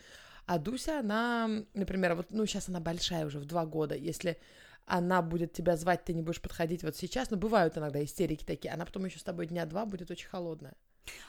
[0.46, 3.94] А Дуся, она, например, вот, ну сейчас она большая уже в два года.
[3.94, 4.38] Если
[4.86, 7.30] она будет тебя звать, ты не будешь подходить вот сейчас.
[7.30, 8.72] Но бывают иногда истерики такие.
[8.72, 10.74] Она потом еще с тобой дня два будет очень холодная.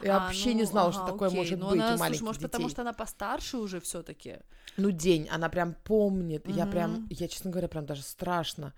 [0.02, 1.40] Я А, вообще ну, не знала, ага, что такое окей.
[1.40, 2.52] может Ну, быть она, у слушай, маленьких может, детей.
[2.52, 4.38] потому что она постарше уже все таки
[4.78, 6.48] Ну, день, она прям помнит.
[6.48, 8.74] Я прям, я, честно говоря, прям даже страшно.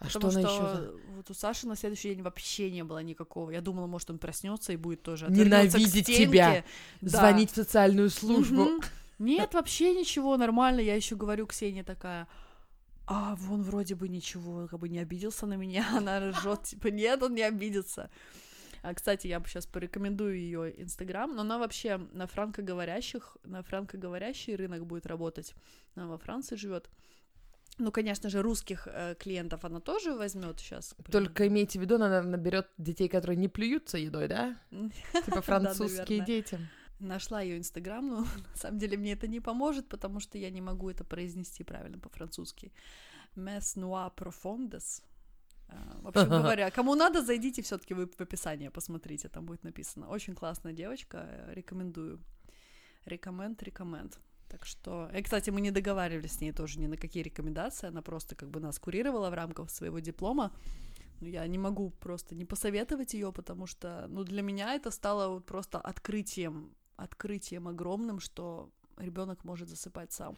[0.00, 0.92] А Потому что что, она еще за...
[1.16, 3.50] вот у Саши на следующий день вообще не было никакого.
[3.52, 6.64] Я думала, может, он проснется и будет тоже Ненавидеть тебя,
[7.00, 7.08] Да.
[7.20, 8.64] звонить в социальную службу.
[8.64, 8.80] Мгм.
[9.20, 10.80] Нет, вообще ничего, нормально.
[10.80, 12.26] Я еще говорю Ксении такая,
[13.06, 15.86] а вон вроде бы ничего, как бы не обиделся на меня.
[15.96, 18.10] Она ржет, типа, нет, он не обидится.
[18.82, 24.54] А, кстати, я бы сейчас порекомендую ее Инстаграм, но она вообще на франкоговорящих, на франкоговорящий
[24.56, 25.54] рынок будет работать.
[25.94, 26.90] Она во Франции живет.
[27.78, 30.94] Ну, конечно же, русских э, клиентов она тоже возьмет сейчас.
[31.10, 34.56] Только имейте в виду, она наберет детей, которые не плюются едой, да?
[35.24, 36.60] Типа французские дети.
[37.04, 38.20] Нашла ее Инстаграм, но
[38.52, 41.98] на самом деле мне это не поможет, потому что я не могу это произнести правильно
[41.98, 42.72] по-французски.
[43.36, 45.02] Mes noix profondes.
[45.68, 50.08] А, В общем говоря, кому надо, зайдите все-таки в описание, посмотрите, там будет написано.
[50.08, 52.20] Очень классная девочка, э, рекомендую.
[53.04, 54.18] Рекоменд, рекоменд.
[54.48, 58.02] Так что, и, кстати, мы не договаривались с ней тоже ни на какие рекомендации, она
[58.02, 60.52] просто как бы нас курировала в рамках своего диплома.
[61.20, 65.28] Ну, я не могу просто не посоветовать ее, потому что, ну, для меня это стало
[65.28, 70.36] вот просто открытием, открытием огромным, что ребенок может засыпать сам.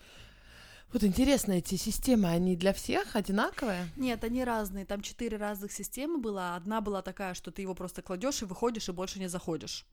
[0.92, 3.88] Вот интересно, эти системы, они для всех одинаковые?
[3.97, 4.87] Нет, они разные.
[4.87, 6.55] Там четыре разных системы было.
[6.55, 9.85] Одна была такая, что ты его просто кладешь и выходишь, и больше не заходишь.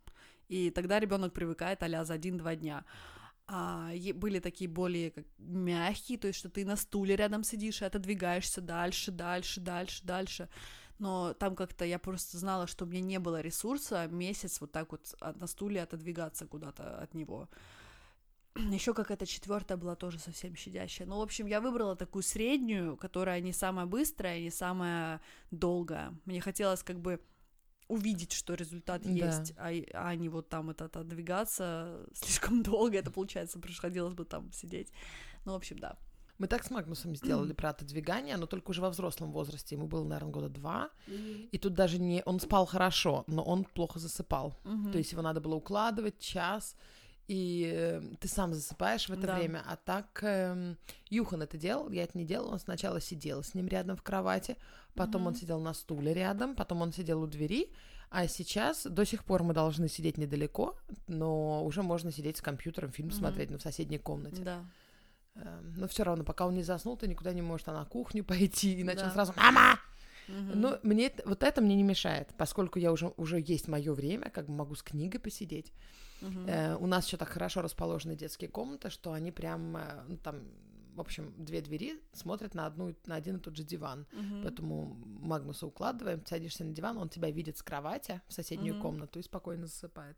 [0.50, 2.86] И тогда ребенок привыкает а за один-два дня.
[3.48, 7.86] А были такие более как мягкие, то есть что ты на стуле рядом сидишь и
[7.86, 10.50] отодвигаешься дальше, дальше, дальше, дальше.
[11.00, 14.92] Но там как-то я просто знала, что у меня не было ресурса месяц вот так
[14.92, 17.50] вот от- на стуле отодвигаться куда-то от него.
[18.56, 21.08] Еще какая-то четвертая была тоже совсем щадящая.
[21.08, 26.14] Ну, в общем, я выбрала такую среднюю, которая не самая быстрая, не самая долгая.
[26.26, 27.20] Мне хотелось как бы
[27.88, 29.10] увидеть, что результат Да.
[29.10, 34.52] есть, а, а не вот там это отодвигаться слишком долго, это получается, приходилось бы там
[34.52, 34.92] сидеть.
[35.46, 35.98] Ну, в общем, да.
[36.40, 39.76] Мы так с Магнусом сделали про отодвигание, но только уже во взрослом возрасте.
[39.76, 40.90] Ему было, наверное, года два.
[41.08, 42.22] И тут даже не...
[42.26, 44.56] Он спал хорошо, но он плохо засыпал.
[44.92, 46.76] То есть его надо было укладывать час,
[47.28, 49.36] и э, ты сам засыпаешь в это Да.
[49.38, 49.64] время.
[49.66, 50.78] А так эм,
[51.10, 52.52] Юхан это делал, я это не делала.
[52.54, 54.58] Он сначала сидел с ним рядом в кровати,
[54.96, 55.40] потом он Мгм.
[55.40, 57.72] сидел на стуле рядом, потом он сидел у двери.
[58.10, 60.76] А сейчас до сих пор мы должны сидеть недалеко,
[61.08, 63.18] но уже можно сидеть с компьютером, фильм Мгм.
[63.18, 64.44] смотреть, но в соседней комнате.
[64.44, 64.66] Да.
[65.36, 68.82] Эм, Но все равно, пока он не заснул, ты никуда не можешь на кухню пойти,
[68.82, 69.14] иначе он Да.
[69.14, 69.80] сразу «Мама!»
[70.28, 70.62] Мгм.
[70.62, 74.30] Ну, мне это- вот это мне не мешает, поскольку я уже, уже есть мое время,
[74.30, 75.74] как бы могу с книгой посидеть.
[76.22, 76.46] Мгм.
[76.48, 80.44] Э, у нас еще так хорошо расположены детские комнаты, что они прям, э, ну, там,
[80.96, 84.06] в общем, две двери смотрят на, одну, на один и тот же диван.
[84.12, 84.42] Мгм.
[84.44, 88.82] Поэтому Магнуса укладываем, садишься на диван, он тебя видит с кровати в соседнюю Мгм.
[88.82, 90.18] комнату и спокойно засыпает.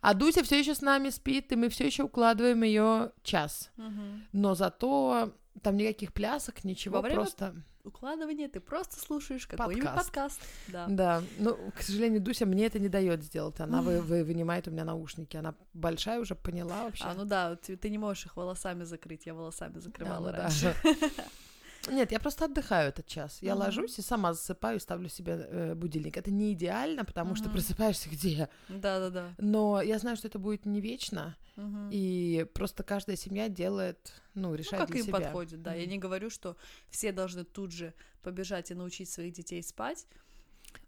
[0.00, 3.70] А Дуся все еще с нами спит, и мы все еще укладываем ее час.
[3.76, 4.24] Мгм.
[4.32, 7.54] Но зато там никаких плясок, ничего, Во время просто...
[7.84, 10.06] Укладывание, ты просто слушаешь какой-нибудь Подкаст.
[10.06, 10.40] подкаст.
[10.68, 10.86] Да.
[10.88, 13.58] Да, ну, к сожалению, Дуся мне это не дает сделать.
[13.58, 15.36] Она вы, вы- вынимает у меня наушники.
[15.36, 17.02] Она большая уже поняла вообще.
[17.04, 20.72] А, ну да, ты, ты не можешь их волосами закрыть, я волосами закрывала Да, ну
[20.84, 21.24] да.
[21.90, 23.38] Нет, я просто отдыхаю этот час.
[23.42, 23.64] Я Мгм.
[23.64, 26.16] ложусь и сама засыпаю, ставлю себе э, будильник.
[26.16, 27.54] Это не идеально, потому что Мгм.
[27.54, 28.48] просыпаешься где.
[28.68, 29.34] Да-да-да.
[29.38, 31.36] Но я знаю, что это будет не вечно.
[31.56, 31.90] Мгм.
[31.92, 35.18] И просто каждая семья делает, ну, Ну, решает как для им себя.
[35.20, 35.74] подходит, да.
[35.74, 35.90] Я Мгм.
[35.90, 36.56] не говорю, что
[36.88, 40.06] все должны тут же побежать и научить своих детей спать.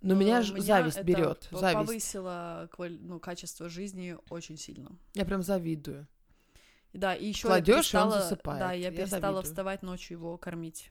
[0.00, 1.48] Но меня ж зависть берет.
[1.50, 1.74] Зависть.
[1.74, 4.92] повысило кваль- ну, качество жизни очень сильно.
[5.14, 6.06] Я прям завидую.
[6.94, 8.60] Да, и еще Кладёшь, и я он перестала, засыпает.
[8.60, 9.42] да, я Я перестала завидую.
[9.42, 10.90] вставать ночью его кормить.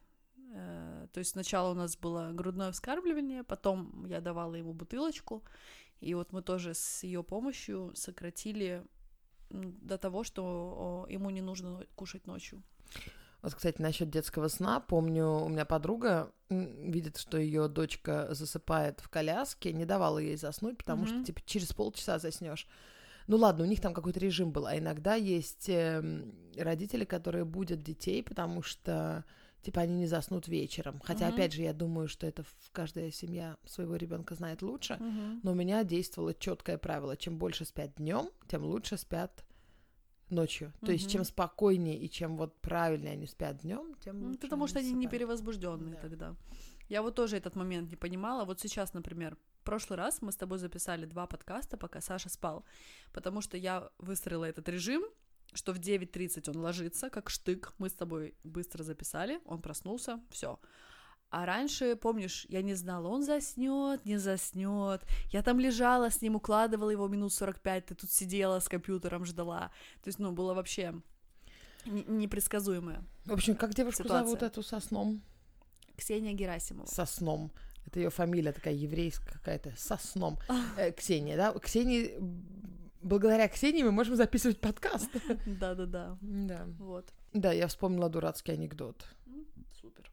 [0.54, 5.44] Э, То есть сначала у нас было грудное вскармливание, потом я давала ему бутылочку,
[6.02, 8.84] и вот мы тоже с ее помощью сократили
[9.50, 12.62] до того, что ему не нужно кушать ночью.
[13.42, 19.10] Вот, кстати, насчет детского сна, помню, у меня подруга видит, что ее дочка засыпает в
[19.10, 21.26] коляске, не давала ей заснуть, потому что, Мгм.
[21.26, 22.68] типа, через полчаса заснешь.
[23.28, 27.82] Ну ладно, у них там какой-то режим был, а иногда есть эм, родители, которые будут
[27.82, 29.24] детей, потому что,
[29.62, 31.00] типа, они не заснут вечером.
[31.04, 31.34] Хотя, Мгм.
[31.36, 34.96] опять же, я думаю, что это в- каждая семья своего ребенка знает лучше.
[35.00, 35.40] Мгм.
[35.44, 39.46] Но у меня действовало четкое правило: чем больше спят днем, тем лучше спят
[40.30, 40.74] ночью.
[40.86, 44.40] То есть, чем спокойнее и чем вот правильнее они спят днем, тем Ну, лучше.
[44.40, 46.02] потому что они не перевозбужденные Да.
[46.02, 46.36] тогда.
[46.90, 48.44] Я вот тоже этот момент не понимала.
[48.46, 52.65] Вот сейчас, например, в прошлый раз мы с тобой записали два подкаста, пока Саша спал,
[53.13, 55.04] потому что я выстроила этот режим,
[55.54, 60.60] что в 9.30 он ложится, как штык, мы с тобой быстро записали, он проснулся, все.
[61.30, 65.02] А раньше, помнишь, я не знала, он заснет, не заснет.
[65.32, 69.71] Я там лежала с ним, укладывала его минут 45, ты тут сидела с компьютером, ждала.
[70.04, 70.93] То есть, ну, было вообще
[71.86, 73.02] не- непредсказуемое.
[73.26, 74.26] В общем, как девушку Ситуация.
[74.26, 75.21] зовут эту со сном?
[75.95, 76.86] Ксения Герасимова.
[76.88, 77.52] Со сном.
[77.86, 79.74] Это ее фамилия такая еврейская какая-то.
[79.78, 80.39] Со сном.
[80.78, 81.54] Э, Ксения, да?
[81.54, 82.17] Ксении...
[83.02, 85.10] Благодаря Ксении мы можем записывать подкаст.
[85.46, 86.17] Да-да-да.
[86.22, 86.65] Да.
[86.80, 87.13] Вот.
[87.34, 89.06] Да, я вспомнила дурацкий анекдот.
[89.28, 89.46] М,
[89.82, 90.10] Супер.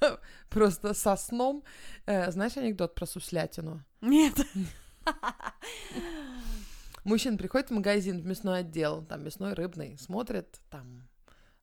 [0.50, 1.62] Просто со сном.
[2.06, 3.84] Э, знаешь анекдот про суслятину?
[4.00, 4.34] Нет.
[7.04, 11.08] Мужчина приходит в магазин, в мясной отдел, там мясной, рыбный, смотрит, там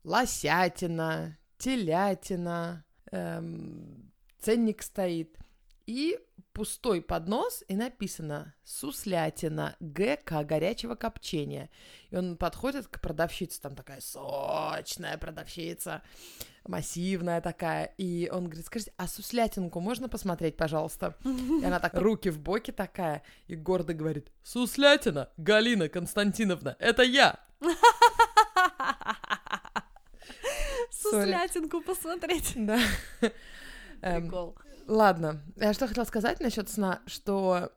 [0.04, 4.12] лосятина, телятина, эм,
[4.46, 5.40] ценник стоит,
[5.88, 6.20] и
[6.54, 11.72] пустой поднос, и написано «суслятина, ГК, горячего копчения».
[12.12, 16.04] И он подходит к продавщице, там такая сочная продавщица,
[16.64, 21.18] массивная такая, и он говорит, скажите, а суслятинку можно посмотреть, пожалуйста?
[21.24, 27.40] И она так руки в боки такая и гордо говорит, Суслятина, Галина Константиновна, это я.
[30.92, 32.54] Суслятинку посмотреть.
[32.56, 32.80] Да.
[34.06, 34.56] Эм, Прикол.
[34.88, 37.72] Ладно, я что хотела сказать насчет сна, что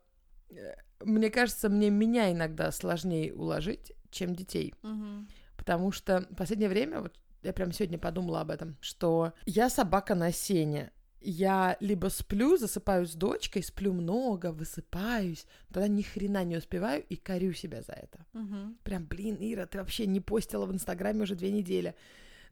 [0.50, 4.74] э, мне кажется, мне меня иногда сложнее уложить, чем детей.
[4.82, 5.28] Мгм.
[5.56, 10.14] Потому что в последнее время, вот я прям сегодня подумала об этом, что я собака
[10.14, 10.92] на сене.
[11.20, 17.16] Я либо сплю, засыпаю с дочкой, сплю много, высыпаюсь, тогда ни хрена не успеваю и
[17.16, 18.24] корю себя за это.
[18.34, 18.78] Мгм.
[18.84, 21.94] Прям, блин, Ира, ты вообще не постила в Инстаграме уже две недели.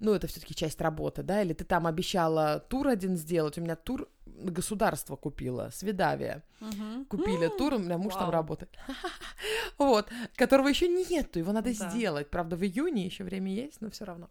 [0.00, 1.42] Ну, это все-таки часть работы, да?
[1.42, 3.58] Или ты там обещала тур один сделать.
[3.58, 6.42] У меня тур государство купило, Свидавия.
[6.60, 7.06] Мгм.
[7.06, 8.32] Купили тур, у меня муж там Вау.
[8.32, 8.70] работает.
[9.78, 11.90] Вот, которого еще нету, его надо Да.
[11.90, 12.30] сделать.
[12.30, 14.28] Правда, в июне еще время есть, но все равно.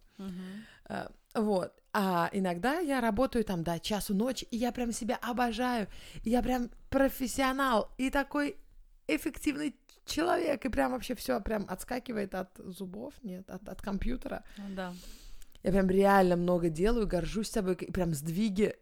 [0.88, 1.72] Э, Вот.
[1.92, 5.88] А иногда я работаю там до часу ночи, и я прям себя обожаю.
[6.24, 8.56] Я прям профессионал и такой
[9.08, 9.74] эффективный
[10.04, 10.64] человек.
[10.64, 14.44] И прям вообще все прям отскакивает от зубов, нет, от, от компьютера.
[14.76, 14.92] Да.
[15.66, 18.76] Я прям реально много делаю, горжусь собой, прям сдвиги,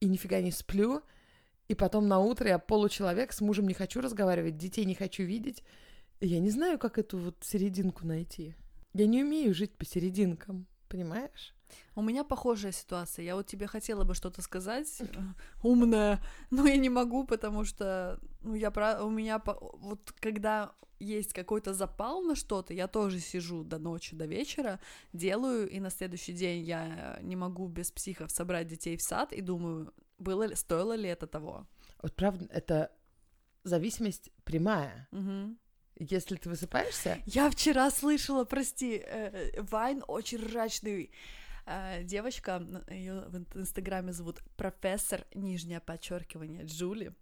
[0.00, 1.02] и нифига не сплю.
[1.68, 5.62] И потом на утро я получеловек, с мужем не хочу разговаривать, детей не хочу видеть.
[6.18, 8.56] Я не знаю, как эту вот серединку найти.
[8.94, 11.54] Я не умею жить по серединкам, понимаешь?
[11.94, 13.24] У меня похожая ситуация.
[13.24, 15.06] Я вот тебе хотела бы что-то сказать э,
[15.62, 19.04] умное, но я не могу, потому что ну, я про...
[19.04, 24.26] у меня вот когда есть какой-то запал на что-то, я тоже сижу до ночи, до
[24.26, 24.80] вечера,
[25.12, 29.40] делаю, и на следующий день я не могу без психов собрать детей в сад и
[29.40, 31.66] думаю, было ли, стоило ли это того.
[32.02, 32.92] Вот правда, это
[33.64, 35.08] зависимость прямая.
[35.10, 35.58] Мгм.
[36.00, 41.10] Если ты высыпаешься, Я вчера слышала, прости, э, Вайн очень рачный.
[41.70, 47.12] Э, Девочка, ее в ин- инстаграме зовут профессор, нижнее подчеркивание, Джули.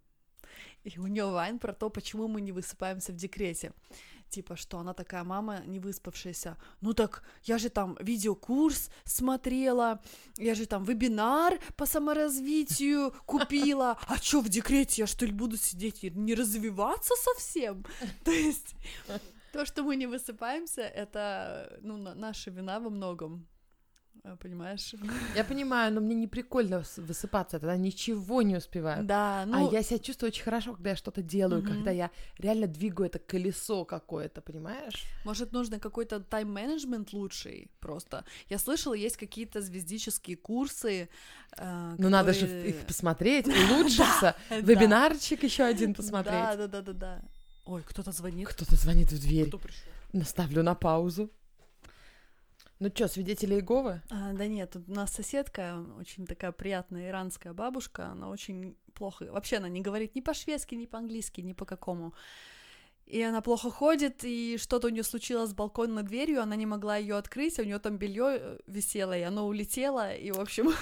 [0.85, 3.71] И у нее вайн про то, почему мы не высыпаемся в декрете.
[4.29, 6.57] Типа, что она такая мама не выспавшаяся.
[6.81, 10.01] Ну так, я же там видеокурс смотрела,
[10.37, 13.97] я же там вебинар по саморазвитию купила.
[14.07, 17.85] А чё в декрете я что ли буду сидеть и не развиваться совсем?
[18.23, 18.75] То есть
[19.53, 23.45] то, что мы не высыпаемся, это ну, на- наша вина во многом.
[24.33, 24.93] Э, понимаешь?
[25.35, 29.03] Я понимаю, но мне не прикольно высыпаться, тогда ничего не успеваю.
[29.03, 29.69] Да, ну...
[29.69, 31.73] А я себя чувствую очень хорошо, когда я что-то делаю, Мгм.
[31.73, 32.09] когда я
[32.39, 35.03] реально двигаю это колесо какое-то, понимаешь?
[35.25, 38.23] Может, нужно какой-то тайм-менеджмент лучший просто.
[38.49, 41.09] Я слышала, есть какие-то звездические курсы.
[41.57, 44.35] э, Ну, надо же их посмотреть, улучшиться.
[44.49, 44.55] Да.
[44.59, 46.33] Вебинарчик еще один Да, посмотреть.
[46.57, 47.21] да, да, да, да.
[47.65, 48.47] Ой, кто-то звонит.
[48.47, 49.47] Кто-то звонит в дверь.
[49.49, 49.91] Кто пришел?
[50.13, 51.29] Наставлю на паузу.
[52.79, 54.01] Ну что, свидетели Иеговы?
[54.11, 59.57] А, да нет, у нас соседка, очень такая приятная иранская бабушка, она очень плохо, вообще
[59.57, 62.13] она не говорит ни по-шведски, ни по-английски, ни по какому.
[63.07, 66.97] И она плохо ходит, и что-то у нее случилось с балконной дверью, она не могла
[66.97, 70.73] ее открыть, а у нее там белье висело, и оно улетело, и, в общем,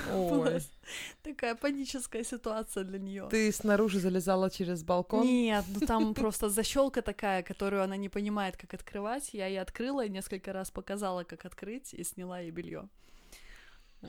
[1.24, 3.28] такая паническая ситуация для нее.
[3.30, 5.28] ты снаружи залезала через балкон?
[5.28, 9.30] Нет, ну там просто защелка такая, которую она не понимает, как открывать.
[9.34, 12.90] Я ей открыла и несколько раз показала, как открыть, и сняла ей белье.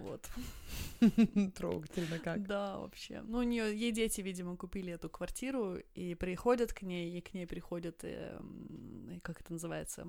[0.02, 0.28] Вот.
[1.54, 2.46] Трогательно как.
[2.46, 3.22] Да, вообще.
[3.22, 7.34] Ну, у нее ей дети, видимо, купили эту квартиру и приходят к ней, и к
[7.34, 8.30] ней приходят, и
[9.22, 10.06] как это называется,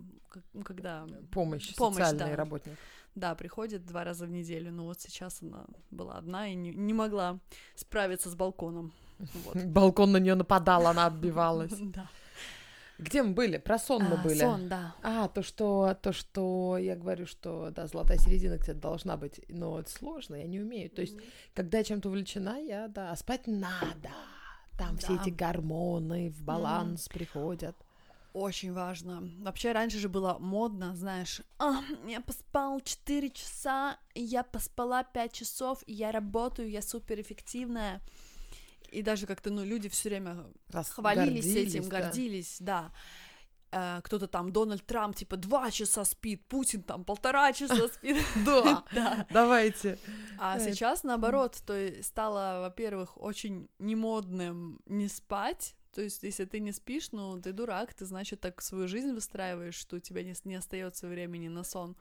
[0.53, 2.35] ну, когда, Помощь, Помощь, социальный да.
[2.35, 2.77] работник.
[3.15, 4.71] да, приходит два раза в неделю.
[4.71, 7.39] Ну вот сейчас она была одна и не, не могла
[7.75, 8.93] справиться с балконом.
[9.45, 9.63] Вот.
[9.65, 11.73] Балкон на нее нападал, она отбивалась.
[11.79, 12.09] Да.
[12.99, 13.57] Где мы были?
[13.57, 14.39] Про сон мы А, были.
[14.39, 14.95] Сон, да.
[15.03, 19.79] А, то, что, то, что я говорю, что, да, золотая середина где-то должна быть, но
[19.79, 20.89] это сложно, я не умею.
[20.89, 21.15] То есть,
[21.53, 24.09] когда я чем-то увлечена, я, да, а спать надо.
[24.77, 25.21] Там все Да.
[25.21, 27.75] эти гормоны в баланс приходят.
[28.33, 29.23] Очень важно.
[29.39, 35.83] Вообще раньше же было модно, знаешь, «А, я поспал 4 часа, я поспала 5 часов,
[35.87, 37.99] я работаю, я суперэффективная.
[38.91, 42.01] И даже как-то, ну, люди все время Раз хвалились гордились, этим, да.
[42.01, 42.91] гордились, да.
[43.71, 48.17] Э, кто-то там, Дональд Трамп, типа, два часа спит, Путин там полтора часа спит.
[48.45, 49.27] Да, Да.
[49.29, 49.97] давайте.
[50.39, 55.75] А Э, сейчас наоборот, то есть стало, во-первых, очень немодным не спать.
[55.93, 59.75] То есть, если ты не спишь, ну, ты дурак, ты, значит, так свою жизнь выстраиваешь,
[59.75, 61.95] что у тебя не, не остается времени на сон.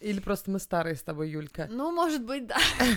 [0.00, 1.66] Или просто мы старые с тобой, Юлька.
[1.70, 2.56] Ну, может быть, да.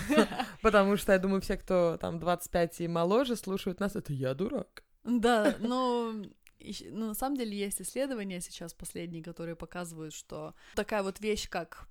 [0.61, 4.83] Потому что, я думаю, все, кто там 25 и моложе, слушают нас, это я дурак.
[5.03, 6.13] Да, но
[6.91, 11.87] ну, на самом деле есть исследования сейчас последние, которые показывают, что такая вот вещь, как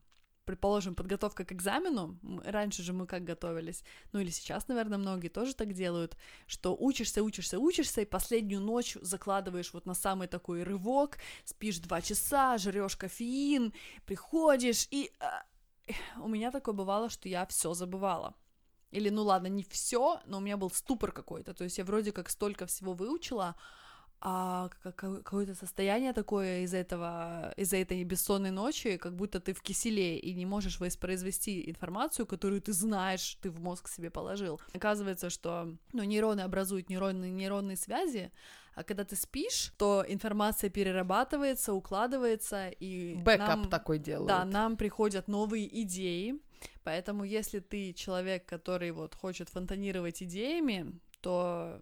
[0.51, 5.55] предположим, подготовка к экзамену, раньше же мы как готовились, ну или сейчас, наверное, многие тоже
[5.55, 6.17] так делают,
[6.49, 12.01] что учишься, учишься, учишься, и последнюю ночь закладываешь вот на самый такой рывок, спишь два
[12.01, 13.73] часа, жрешь кофеин,
[14.07, 15.45] приходишь, и а,
[16.21, 18.35] у меня такое бывало, что я все забывала.
[18.91, 21.55] Или, ну ладно, не все, но у меня был ступор какой-то.
[21.55, 23.55] То есть я вроде как столько всего выучила,
[24.23, 29.53] а ка- ка- какое-то состояние такое из этого, из-за этой бессонной ночи, как будто ты
[29.55, 34.61] в киселе и не можешь воспроизвести информацию, которую ты знаешь, ты в мозг себе положил.
[34.75, 38.31] Оказывается, что ну, нейроны образуют нейронные, нейронные связи,
[38.75, 44.29] а когда ты спишь, то информация перерабатывается, укладывается, и Backup нам- такой делают.
[44.29, 46.35] да, нам приходят новые идеи,
[46.85, 51.81] поэтому если ты человек, который вот хочет фонтанировать идеями, то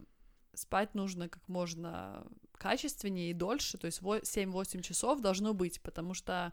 [0.59, 6.12] спать нужно как можно качественнее и дольше, то есть во- 7-8 часов должно быть, потому
[6.14, 6.52] что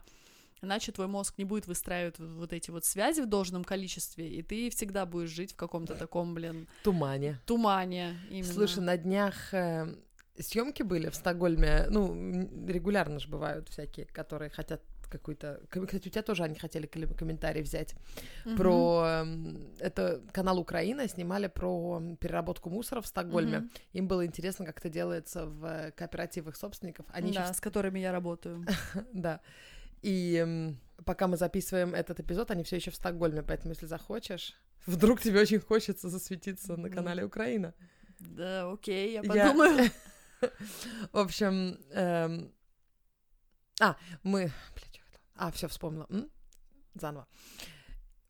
[0.62, 4.70] иначе твой мозг не будет выстраивать вот эти вот связи в должном количестве, и ты
[4.70, 7.40] всегда будешь жить в каком-то таком, блин, Тумане.
[7.46, 8.52] тумане именно.
[8.52, 9.52] Слушай, на днях
[10.38, 11.86] съемки были в Стокгольме.
[11.90, 12.14] Ну,
[12.66, 15.60] регулярно же бывают всякие, которые хотят какой-то...
[15.70, 17.94] Кстати, у тебя тоже, они хотели ком- комментарий взять
[18.44, 18.56] Мгм.
[18.56, 19.04] про...
[19.22, 23.58] эм, Это канал Украина, снимали про м, переработку мусора в Стокгольме.
[23.58, 23.70] Мгм.
[23.94, 27.06] Им было интересно, как это делается в э, кооперативах собственников.
[27.10, 28.64] Они да, ещё с которыми я работаю.
[29.12, 29.40] Да.
[30.02, 34.54] И м, пока мы записываем этот эпизод, они все еще в Стокгольме, поэтому если захочешь,
[34.86, 37.72] вдруг тебе очень хочется засветиться на канале Украина.
[38.18, 39.90] Да, окей, я Я- подумаю.
[41.12, 42.52] В общем, эм,
[43.80, 44.50] а, мы?
[45.36, 46.06] А, все вспомнила.
[46.10, 46.30] М?
[46.94, 47.26] Заново.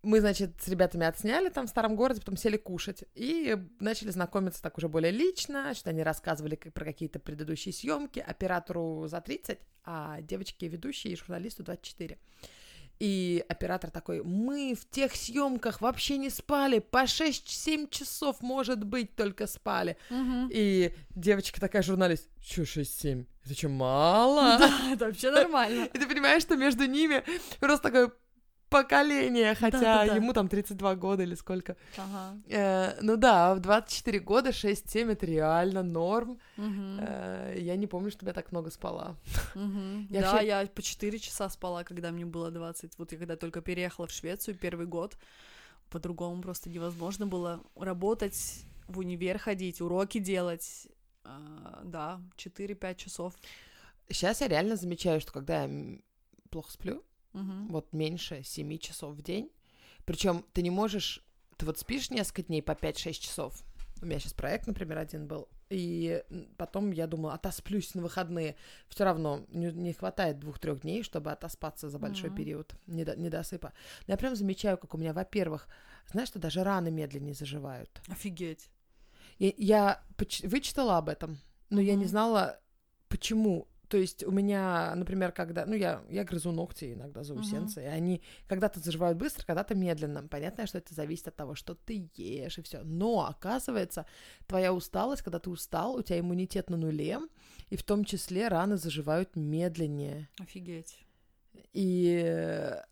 [0.02, 4.62] Мы, значит, с ребятами отсняли там в старом городе, потом сели кушать и начали знакомиться
[4.62, 10.20] так уже более лично, что они рассказывали про какие-то предыдущие съемки оператору за 30, а
[10.20, 12.18] девочке ведущей и журналисту 24.
[12.98, 19.16] И оператор такой, мы в тех съемках вообще не спали, по 6-7 часов, может быть,
[19.16, 19.96] только спали.
[20.08, 20.48] Мгм.
[20.52, 23.26] И девочка такая журналист, чё 6-7?
[23.46, 24.58] Это что, мало?
[24.58, 25.84] Да, это вообще нормально.
[25.94, 27.22] И ты понимаешь, что между ними
[27.60, 28.12] просто такое
[28.68, 30.16] поколение, хотя Да-да-да.
[30.16, 31.76] ему там 32 года или сколько.
[31.96, 32.36] Ага.
[32.48, 36.38] Э, ну да, в 24 года 6-7 это реально норм.
[36.56, 36.98] Мгм.
[37.00, 39.16] Э, я не помню, чтобы я так много спала.
[39.54, 40.08] Мгм.
[40.10, 42.98] Я да, вообще- я по 4 часа спала, когда мне было 20.
[42.98, 45.16] Вот я когда только переехала в Швецию первый год,
[45.90, 50.88] по-другому просто невозможно было работать, в универ ходить, уроки делать.
[51.28, 53.34] А, да, 4-5 часов.
[54.08, 55.98] Сейчас я реально замечаю, что когда я
[56.50, 57.02] плохо сплю,
[57.32, 57.68] Мгм.
[57.68, 59.50] вот меньше 7 часов в день,
[60.04, 61.24] причем ты не можешь,
[61.56, 63.62] ты вот спишь несколько дней по 5-6 часов.
[64.02, 66.22] У меня сейчас проект, например, один был, и
[66.58, 68.54] потом я думала, отосплюсь на выходные.
[68.88, 72.36] Все равно не, не хватает двух-трех дней, чтобы отоспаться за большой Мгм.
[72.36, 73.72] период недо- недосыпа.
[74.06, 75.66] Но я прям замечаю, как у меня, во-первых,
[76.12, 78.02] знаешь, что даже раны медленнее заживают.
[78.08, 78.68] Офигеть.
[79.38, 80.02] Я, я
[80.44, 81.38] вычитала об этом,
[81.70, 82.60] но я не знала,
[83.08, 83.68] почему.
[83.88, 85.64] То есть у меня, например, когда...
[85.64, 90.26] Ну, я, я грызу ногти иногда заусенцы, и они когда-то заживают быстро, когда-то медленно.
[90.26, 92.82] Понятно, что это зависит от того, что ты ешь и все.
[92.82, 94.04] Но, оказывается,
[94.48, 97.20] твоя усталость, когда ты устал, у тебя иммунитет на нуле,
[97.70, 100.28] и в том числе раны заживают медленнее.
[100.40, 101.06] Офигеть.
[101.72, 102.82] И э,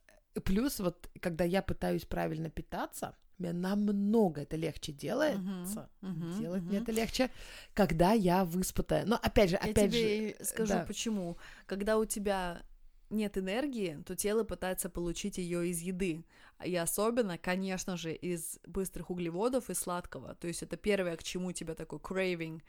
[0.44, 5.88] плюс вот, когда я пытаюсь правильно питаться, мне намного это легче делается.
[6.00, 6.82] Мгм, Делать мне мгм.
[6.82, 7.30] это легче,
[7.74, 9.04] когда я выспатая.
[9.06, 10.84] Но опять же, Я опять тебе же, скажу, да.
[10.86, 11.36] почему.
[11.66, 12.62] Когда у тебя
[13.10, 16.24] нет энергии, то тело пытается получить ее из еды.
[16.64, 20.34] И особенно, конечно же, из быстрых углеводов и сладкого.
[20.34, 22.62] То есть это первое, к чему у тебя такой craving,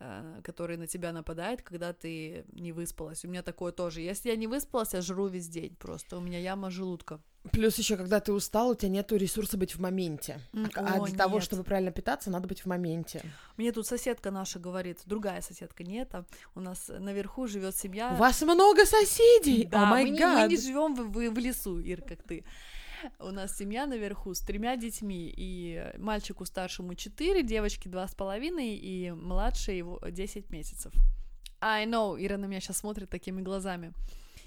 [0.00, 3.24] э, который на тебя нападает, когда ты не выспалась.
[3.24, 4.00] У меня такое тоже.
[4.00, 6.18] Если я не выспалась, я жру весь день просто.
[6.18, 7.20] У меня яма желудка.
[7.52, 10.40] Плюс еще, когда ты устал, у тебя нету ресурса быть в моменте.
[10.74, 11.44] А о, для того, нет.
[11.44, 13.22] чтобы правильно питаться, надо быть в моменте.
[13.56, 16.24] Мне тут соседка наша говорит, другая соседка, не эта.
[16.54, 18.12] У нас наверху живет семья.
[18.12, 19.66] У вас много соседей!
[19.66, 22.44] Да, май мы, не, мы не живем в, в- в лесу, Ир, как ты.
[23.18, 28.74] У нас семья наверху с тремя детьми, и мальчику старшему 4, девочке два с половиной,
[28.74, 30.92] и младшей его 10 месяцев.
[31.62, 33.92] I know, Ира на меня сейчас смотрит такими глазами.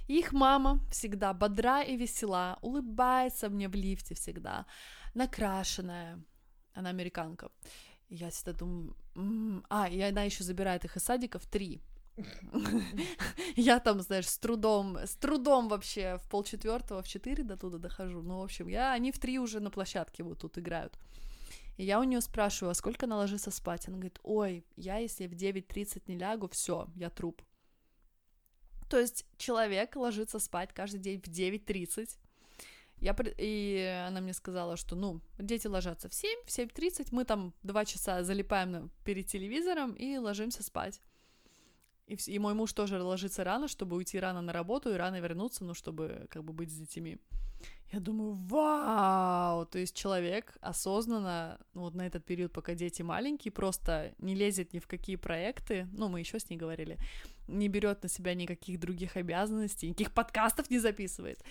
[0.07, 4.65] Их мама всегда бодра и весела, улыбается мне в лифте всегда,
[5.13, 6.23] накрашенная.
[6.73, 7.49] Она американка.
[8.09, 8.95] Я всегда думаю...
[9.15, 11.81] «М, А, и она еще забирает их из садика в три.
[13.55, 18.21] Я там, знаешь, с трудом, с трудом вообще в полчетвертого, в четыре до туда дохожу.
[18.21, 20.97] Ну, в общем, я, они в три уже на площадке вот тут играют.
[21.77, 23.87] И я у нее спрашиваю, а сколько она ложится спать?
[23.87, 27.41] Она говорит, ой, я если в 9.30 не лягу, все, я труп.
[28.93, 32.11] То есть человек ложится спать каждый день в 9.30.
[32.99, 37.55] Я, и она мне сказала, что, ну, дети ложатся в 7, в 7.30, мы там
[37.63, 41.01] два часа залипаем перед телевизором и ложимся спать.
[42.07, 45.63] И, и мой муж тоже ложится рано, чтобы уйти рано на работу и рано вернуться,
[45.63, 47.17] ну, чтобы как бы быть с детьми.
[47.93, 49.65] Я думаю, вау!
[49.67, 54.73] То есть человек осознанно, ну, вот на этот период, пока дети маленькие, просто не лезет
[54.73, 56.97] ни в какие проекты, ну, мы еще с ней говорили,
[57.47, 61.43] не берет на себя никаких других обязанностей, никаких подкастов не записывает.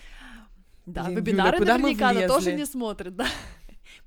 [0.85, 3.27] Да, Блин, вебинары Юля, наверняка она тоже не смотрит, да.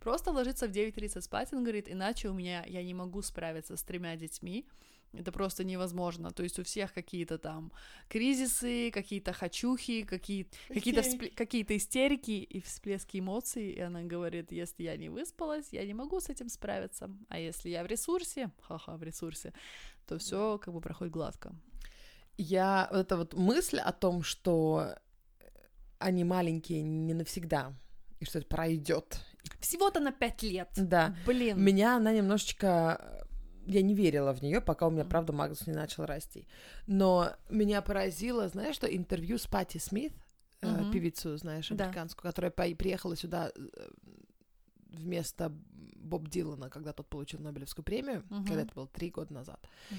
[0.01, 3.83] Просто ложится в 9.30 спать, он говорит, иначе у меня, я не могу справиться с
[3.83, 4.67] тремя детьми,
[5.13, 6.31] это просто невозможно.
[6.31, 7.73] То есть у всех какие-то там
[8.09, 11.25] кризисы, какие-то хочухи, какие, какие-то, Истерики.
[11.25, 13.71] вспле- какие-то истерики и всплески эмоций.
[13.71, 17.11] И она говорит, если я не выспалась, я не могу с этим справиться.
[17.29, 19.53] А если я в ресурсе, ха-ха, в ресурсе,
[20.07, 21.55] то все как бы проходит гладко.
[22.37, 22.89] Я...
[22.91, 24.97] Вот эта вот мысль о том, что
[25.99, 27.73] они маленькие не навсегда,
[28.21, 29.21] и что это пройдет.
[29.61, 30.69] Всего-то на пять лет.
[30.77, 31.17] Да.
[31.25, 31.59] Блин.
[31.63, 33.26] Меня она немножечко...
[33.67, 36.47] Я не верила в нее, пока у меня, правда, Магнус не начал расти.
[36.87, 40.13] Но меня поразило, знаешь, что интервью с Пати Смит,
[40.63, 40.93] э, Мгм.
[40.93, 41.85] певицу, знаешь, Да.
[41.85, 43.89] американскую, которая по- приехала сюда э,
[44.91, 45.53] вместо
[45.97, 48.45] Боб Дилана, когда тот получил Нобелевскую премию, Мгм.
[48.47, 49.61] когда это было три года назад.
[49.91, 49.99] Мгм.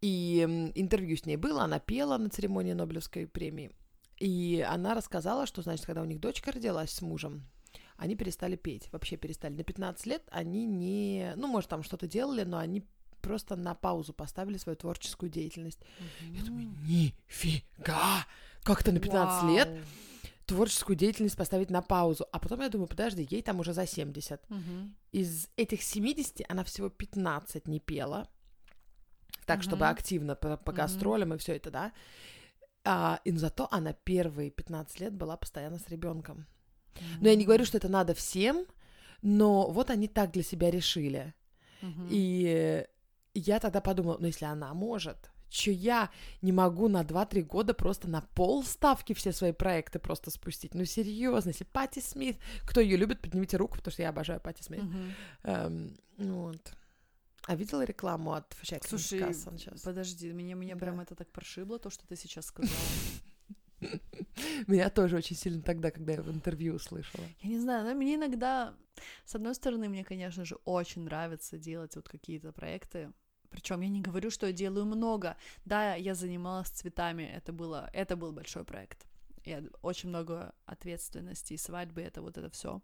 [0.00, 3.70] И интервью с ней было, она пела на церемонии Нобелевской премии.
[4.18, 7.42] И она рассказала, что, значит, когда у них дочка родилась с мужем,
[7.96, 9.54] они перестали петь, вообще перестали.
[9.56, 11.32] На 15 лет они не...
[11.36, 12.84] Ну, может, там что-то делали, но они
[13.28, 15.80] просто на паузу поставили свою творческую деятельность.
[16.32, 18.26] Я думаю, нифига!
[18.62, 19.54] Как то на 15 Вау.
[19.54, 19.68] лет
[20.46, 22.26] творческую деятельность поставить на паузу?
[22.32, 24.50] А потом я думаю, подожди, ей там уже за 70.
[24.50, 24.94] Мгм.
[25.12, 28.26] Из этих 70 она всего 15 не пела.
[29.44, 29.92] Так, чтобы Мгм.
[29.92, 31.92] активно по, по гастролям и все это, да.
[32.84, 36.46] А, и зато она первые 15 лет была постоянно с ребенком.
[37.20, 38.64] Но я не говорю, что это надо всем,
[39.22, 41.34] но вот они так для себя решили.
[41.82, 42.08] Мгм.
[42.10, 42.86] И
[43.38, 46.10] я тогда подумала, ну если она может, что я
[46.42, 50.74] не могу на 2-3 года просто на пол ставки все свои проекты просто спустить.
[50.74, 52.36] Ну, серьезно, если Пати Смит,
[52.66, 54.82] кто ее любит, поднимите руку, потому что я обожаю Пати Смит.
[54.82, 55.14] Мгм.
[55.44, 56.72] Эм, вот.
[57.46, 59.82] А видела рекламу от Фэшек Слушай, сейчас?
[59.82, 60.80] Подожди, меня, меня Да.
[60.80, 62.74] прям это так прошибло, то, что ты сейчас сказала.
[64.66, 67.24] Меня тоже очень сильно тогда, когда я в интервью услышала.
[67.40, 68.74] Я не знаю, но мне иногда,
[69.24, 73.12] с одной стороны, мне, конечно же, очень нравится делать вот какие-то проекты.
[73.50, 75.36] Причем я не говорю, что я делаю много.
[75.64, 79.06] Да, я занималась цветами, это было, это был большой проект.
[79.44, 82.82] Я очень много ответственности, свадьбы, это вот это все.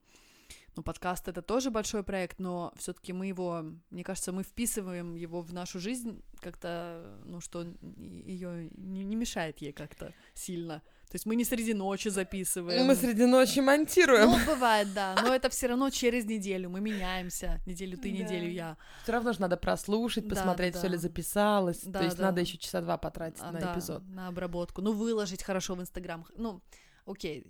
[0.76, 5.40] Ну, подкаст это тоже большой проект, но все-таки мы его, мне кажется, мы вписываем его
[5.40, 10.82] в нашу жизнь как-то, ну, что ее не, не мешает ей как-то сильно.
[11.14, 12.86] То есть мы не среди ночи записываем.
[12.86, 14.30] Мы среди ночи монтируем.
[14.30, 18.18] Ну, бывает, да, но это все равно через неделю, мы меняемся, неделю ты, Да.
[18.18, 18.76] неделю я.
[19.04, 21.00] Все равно же надо прослушать, Да, посмотреть, да, все ли да.
[21.02, 21.82] записалось.
[21.84, 22.24] Да, То есть да.
[22.24, 24.02] надо еще часа два потратить А, на да, эпизод.
[24.08, 26.60] на обработку, ну, выложить хорошо в Инстаграм, ну,
[27.06, 27.46] окей,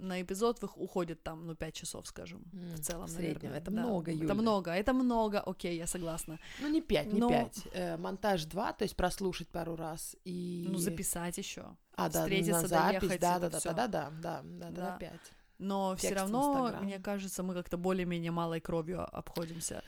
[0.00, 3.34] на эпизод вых- уходит там, ну, 5 часов, скажем, М, в целом, в среднем.
[3.50, 3.80] наверное, Это да.
[3.82, 4.34] много, Это Юля.
[4.34, 6.38] много, это много, окей, я согласна.
[6.60, 7.50] Ну, не пять, не Но-.
[7.72, 10.66] Э, монтаж два, то есть прослушать пару раз и...
[10.70, 11.62] Ну, записать еще.
[11.96, 14.70] А, да, встретиться, на запись, доехать, да, это да, да, да, да, да, да, да,
[14.70, 14.90] Да.
[14.92, 15.32] на пять.
[15.58, 16.84] Но все Текст равно, Инстаграм.
[16.84, 19.82] мне кажется, мы как-то более-менее малой кровью обходимся.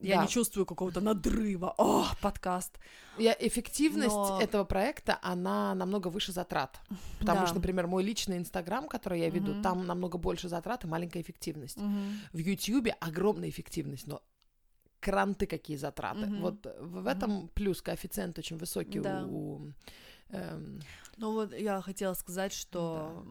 [0.00, 0.22] Я Да.
[0.22, 1.74] не чувствую какого-то надрыва.
[1.76, 2.78] О, подкаст.
[3.18, 6.80] Я, эффективность Но- этого проекта, она намного выше затрат.
[7.18, 7.46] Потому Да.
[7.46, 9.62] что, например, мой личный Инстаграм, который я веду, Мгм.
[9.62, 11.78] там намного больше затрат и маленькая эффективность.
[11.78, 12.20] Мгм.
[12.32, 14.22] В Ютьюбе огромная эффективность, но
[15.00, 16.26] кранты какие затраты.
[16.26, 16.40] Мгм.
[16.42, 19.24] Вот в этом плюс коэффициент очень высокий Да.
[19.26, 19.72] у...
[20.30, 20.80] эм,
[21.16, 23.24] Ну вот я хотела сказать, что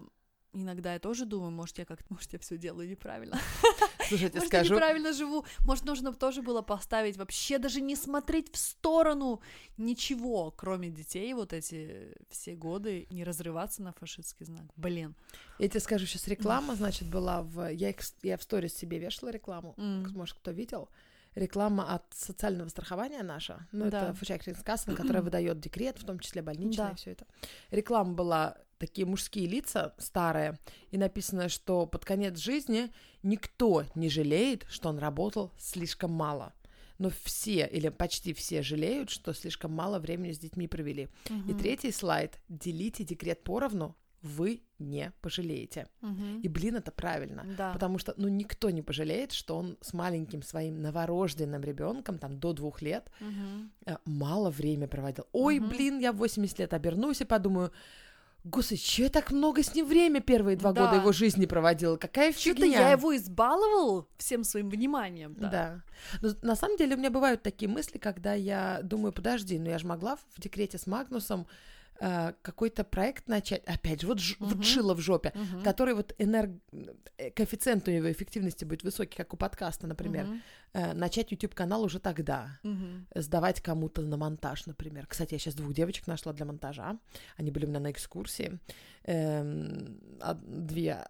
[0.54, 3.40] иногда я тоже думаю, может, я как может, я все делаю неправильно.
[4.08, 4.74] слушайте, Может, я скажу...
[4.76, 5.46] неправильно живу.
[5.66, 9.42] Может, нужно тоже было поставить вообще даже не смотреть в сторону
[9.78, 14.66] ничего, кроме детей, вот эти все годы, не разрываться на фашистский знак.
[14.76, 15.16] Блин.
[15.60, 17.72] Я тебе скажу, сейчас реклама, значит, была в...
[17.74, 20.12] Я, их- я в сторис себе вешала рекламу, М.
[20.14, 20.90] может, кто видел.
[21.36, 23.68] Реклама от социального страхования наша.
[23.72, 24.06] Ну, Да.
[24.10, 26.96] это Фушайкринскасса, которая выдает декрет, в том числе больничное, Да.
[26.96, 27.28] все это.
[27.70, 30.60] Реклама была такие мужские лица старые,
[30.92, 32.92] и написано, что под конец жизни
[33.24, 36.54] никто не жалеет, что он работал слишком мало.
[37.00, 41.10] Но все или почти все жалеют, что слишком мало времени с детьми провели.
[41.30, 41.58] И Мгм.
[41.60, 42.40] третий слайд.
[42.50, 45.88] Делите декрет поровну, вы не пожалеете.
[46.02, 46.42] Мгм.
[46.42, 47.46] И, блин, это правильно.
[47.56, 47.72] Да.
[47.72, 52.54] Потому что, ну, никто не пожалеет, что он с маленьким своим новорожденным ребенком, там, до
[52.54, 53.12] двух лет,
[53.86, 55.26] э, мало время проводил.
[55.34, 55.70] Ой, Мгм.
[55.70, 57.72] блин, я в 80 лет обернусь и подумаю,
[58.50, 60.86] Господи, что я так много с ним время первые два Да.
[60.86, 61.98] года его жизни проводила?
[61.98, 62.80] Какая Что-то фигня?
[62.80, 65.34] я его избаловал всем своим вниманием.
[65.38, 65.50] Да.
[65.50, 65.82] Да.
[66.22, 69.78] Но на самом деле у меня бывают такие мысли, когда я думаю, подожди, ну я
[69.80, 71.48] же могла в декрете с Магнусом
[72.00, 74.64] э, какой-то проект начать, опять же, вот, ж- вот Мгм.
[74.64, 75.64] шило в жопе, Мгм.
[75.64, 76.52] который вот энерг...
[77.18, 80.28] э, коэффициент у него эффективности будет высокий, как у подкаста, например.
[80.74, 83.08] Э, начать YouTube-канал уже тогда, Мгм.
[83.16, 85.08] сдавать кому-то на монтаж, например.
[85.08, 87.00] Кстати, я сейчас двух девочек нашла для монтажа.
[87.38, 88.60] Они были у меня на экскурсии.
[89.04, 90.00] Эм,
[90.46, 91.04] две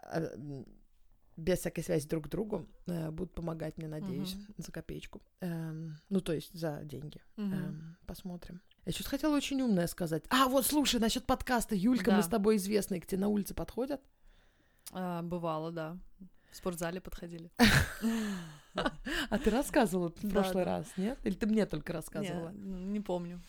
[1.38, 4.54] без всякой связи друг к другу э, будут помогать мне, надеюсь, Мгм.
[4.58, 5.22] за копеечку.
[5.42, 7.22] Эм, ну, то есть за деньги.
[7.38, 8.60] Эм, посмотрим.
[8.88, 10.24] Я что-то хотела очень умное сказать.
[10.30, 11.76] А, вот, слушай, насчет подкаста.
[11.76, 12.24] Юлька, мы Да.
[12.24, 13.02] с тобой известные.
[13.02, 14.00] К тебе на улице подходят?
[14.94, 15.98] А, бывало, да.
[16.52, 17.52] В спортзале подходили.
[19.30, 21.18] А ты рассказывала в прошлый раз, нет?
[21.24, 22.50] Или ты мне только рассказывала?
[22.52, 23.42] Не помню.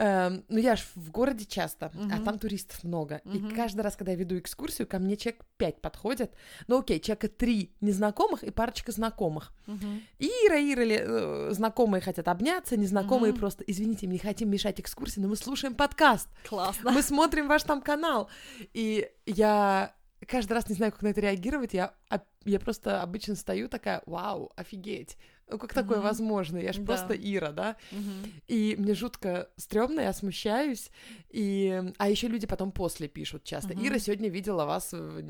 [0.00, 2.24] Эм, ну, я ж в городе часто, а Мгм.
[2.24, 3.20] там туристов много.
[3.24, 3.50] И Мгм.
[3.56, 6.32] каждый раз, когда я веду экскурсию, ко мне человек пять подходят.
[6.68, 9.52] Ну, окей, человека три незнакомых и парочка знакомых.
[9.66, 10.02] Мгм.
[10.20, 13.40] Ира, Ира, ли, э, знакомые хотят обняться, незнакомые Мгм.
[13.40, 16.92] просто, извините, мы не хотим мешать экскурсии, но мы слушаем подкаст, Классно.
[16.92, 18.28] мы смотрим ваш там канал.
[18.74, 19.92] И я
[20.28, 24.02] каждый раз не знаю, как на это реагировать, я, оп- я просто обычно стою такая,
[24.06, 25.16] вау, офигеть.
[25.50, 26.06] Ну, как такое Мгм.
[26.06, 26.58] возможно?
[26.58, 26.86] Я же Да.
[26.86, 27.76] просто Ира, да?
[27.90, 28.32] Мгм.
[28.48, 30.90] И мне жутко стрёмно, я смущаюсь.
[31.30, 31.82] И...
[31.98, 33.74] А еще люди потом после пишут часто.
[33.74, 33.86] Мгм.
[33.86, 35.22] Ира сегодня видела вас в,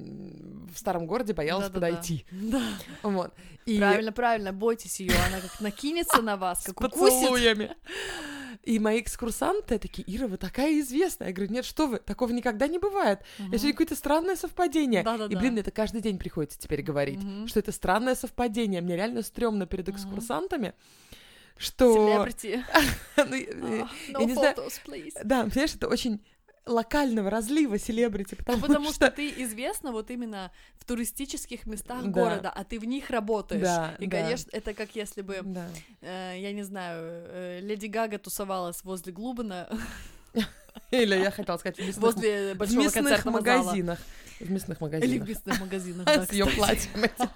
[0.73, 1.87] в старом городе, боялась Да-да-да.
[1.89, 2.25] подойти.
[2.33, 2.63] Да.
[3.03, 3.33] Вот.
[3.67, 6.99] И Правильно, правильно, бойтесь ее, она как накинется на вас, как укусит.
[7.21, 7.77] поцелуями.
[8.65, 11.29] И мои экскурсанты такие, Ира, вы такая известная.
[11.29, 13.21] Я говорю, нет, что вы, такого никогда не бывает.
[13.39, 13.53] Мгм.
[13.53, 15.03] Это какое-то странное совпадение.
[15.03, 15.33] Да-да-да.
[15.33, 17.49] И, блин, мне это каждый день приходится теперь говорить, Мгм.
[17.49, 18.81] что это странное совпадение.
[18.81, 20.75] Мне реально стрёмно перед экскурсантами,
[21.57, 22.25] что...
[22.27, 22.63] Celebrity.
[23.17, 24.55] Ну, А, я не знаю,
[24.87, 25.13] please.
[25.25, 26.21] Да, понимаешь, это очень
[26.69, 32.09] локального разлива селебрити, потому, Ну, потому что ты известна вот именно в туристических местах Да.
[32.11, 33.63] города, а ты в них работаешь.
[33.63, 34.19] Да, И, да.
[34.23, 35.69] конечно, это как если бы, Да.
[36.03, 39.69] э, я не знаю, э, Леди Гага тусовалась возле Глубина,
[40.91, 43.63] Или я хотела сказать, в мясных, Возле в большого мясных концертного зала.
[43.65, 43.99] магазинах.
[44.41, 45.29] В мясных Или в магазинах.
[45.29, 47.29] мясных магазинах, да, С ее платьем этим.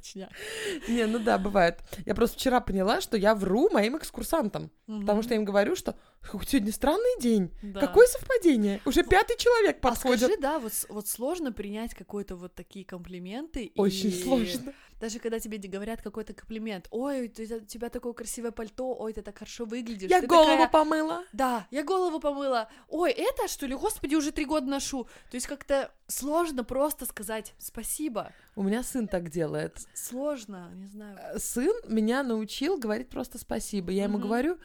[0.00, 0.30] Точняк.
[0.88, 1.78] Не, ну да, бывает.
[2.06, 4.70] Я просто вчера поняла, что я вру моим экскурсантам.
[4.86, 5.94] Потому что я им говорю, что
[6.34, 7.50] «Ух, сегодня странный день.
[7.62, 7.80] Да.
[7.80, 8.80] Какое совпадение?
[8.84, 10.20] Уже пятый человек А подходит.
[10.24, 13.72] скажи, да, вот, вот сложно принять какой-то вот такие комплименты.
[13.76, 14.72] Очень и сложно.
[15.00, 19.22] Даже когда тебе говорят какой-то комплимент, ой, ты- у тебя такое красивое пальто, ой, ты
[19.22, 20.10] так хорошо выглядишь.
[20.10, 21.24] Я ты голову такая- помыла.
[21.32, 22.68] Да, я голову помыла.
[22.88, 23.74] Ой, это что ли?
[23.74, 25.04] Господи, уже три года ношу.
[25.30, 28.32] То есть как-то сложно просто сказать спасибо.
[28.56, 29.78] У меня сын так делает.
[29.94, 31.18] Сложно, не знаю.
[31.18, 33.90] Э, Сын меня научил говорить просто спасибо.
[33.92, 34.26] Я ему Мгм.
[34.26, 34.58] говорю,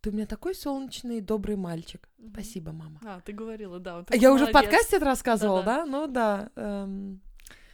[0.00, 2.08] ты у меня такой солнечный добрый мальчик.
[2.18, 2.32] Мгм.
[2.32, 3.00] Спасибо, мама.
[3.04, 3.98] А, ты говорила, да.
[3.98, 4.70] он А Я уже в молодец.
[4.70, 5.84] подкасте это рассказывала, Да-да.
[5.84, 5.86] да?
[5.86, 6.50] Ну да.
[6.56, 7.20] эм,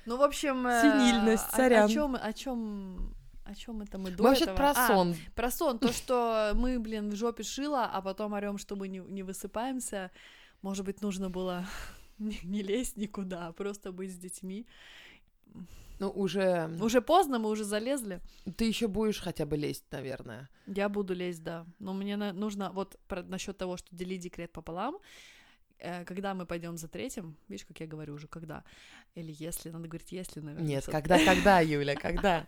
[0.06, 0.66] Ну, в общем...
[0.66, 1.84] э, Синильность, о- сорян.
[1.86, 4.56] О чем, о чем, о чем это мы до Вообще этого?
[4.56, 5.14] про А, сон.
[5.34, 9.00] Про сон, то, что мы, блин, в жопе шила, а потом орем, что мы не,
[9.00, 10.10] не высыпаемся.
[10.62, 11.66] Может быть, нужно было
[12.18, 14.66] не, не лезть никуда, а просто быть с детьми.
[15.98, 18.20] Ну, уже Уже поздно, мы уже залезли.
[18.56, 20.48] ты еще будешь хотя бы лезть, наверное.
[20.66, 21.64] Я буду лезть, да.
[21.78, 24.98] Но мне нужно вот насчет того, что делить декрет пополам.
[25.78, 28.64] Э, Когда мы пойдем за третьим, видишь, как я говорю уже, когда?
[29.14, 30.68] Или если, надо говорить, если, наверное.
[30.68, 32.46] Нет, когда, когда, Юля, когда?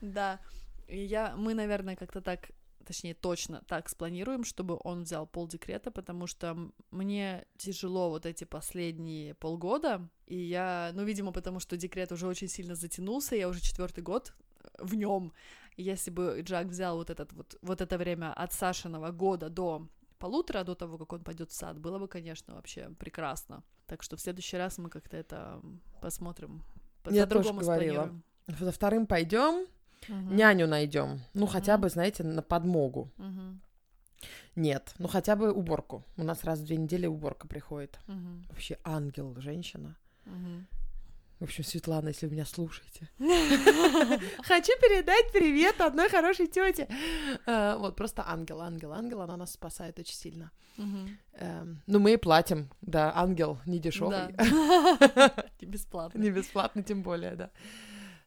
[0.00, 0.40] Да.
[0.88, 2.50] Я, мы, наверное, как-то так,
[2.84, 9.34] точнее, точно так спланируем, чтобы он взял полдекрета, потому что мне тяжело вот эти последние
[9.34, 14.02] полгода, и я, ну, видимо, потому что декрет уже очень сильно затянулся, я уже четвертый
[14.02, 15.32] год э, в нем.
[15.78, 19.88] Если бы Джак взял вот этот вот, вот это время от Сашиного года до
[20.22, 23.62] полутора, до того, как он пойдет в сад, было бы, конечно, вообще прекрасно.
[23.86, 25.60] Так что в следующий раз мы как-то это
[26.00, 26.62] посмотрим.
[27.02, 28.08] по- Я тоже говорила.
[28.60, 29.66] За вторым пойдем,
[30.08, 30.36] Мгм.
[30.36, 31.20] няню найдем.
[31.34, 31.82] Ну, хотя Мгм.
[31.82, 33.10] бы, знаете, на подмогу.
[33.16, 33.60] Мгм.
[34.56, 36.04] Нет, ну хотя бы уборку.
[36.16, 37.98] У нас раз в две недели уборка приходит.
[38.06, 38.44] Мгм.
[38.48, 39.96] Вообще ангел, женщина.
[40.26, 40.66] Мгм.
[41.42, 43.10] В общем, Светлана, если вы меня слушаете.
[43.18, 46.86] Хочу передать привет одной хорошей тете.
[47.46, 50.52] Вот, просто ангел, ангел, ангел, она нас спасает очень сильно.
[50.78, 54.36] Эм, Ну, мы и платим, да, ангел не дешевый.
[55.58, 56.20] И бесплатно.
[56.20, 57.50] Не бесплатно, тем более, да.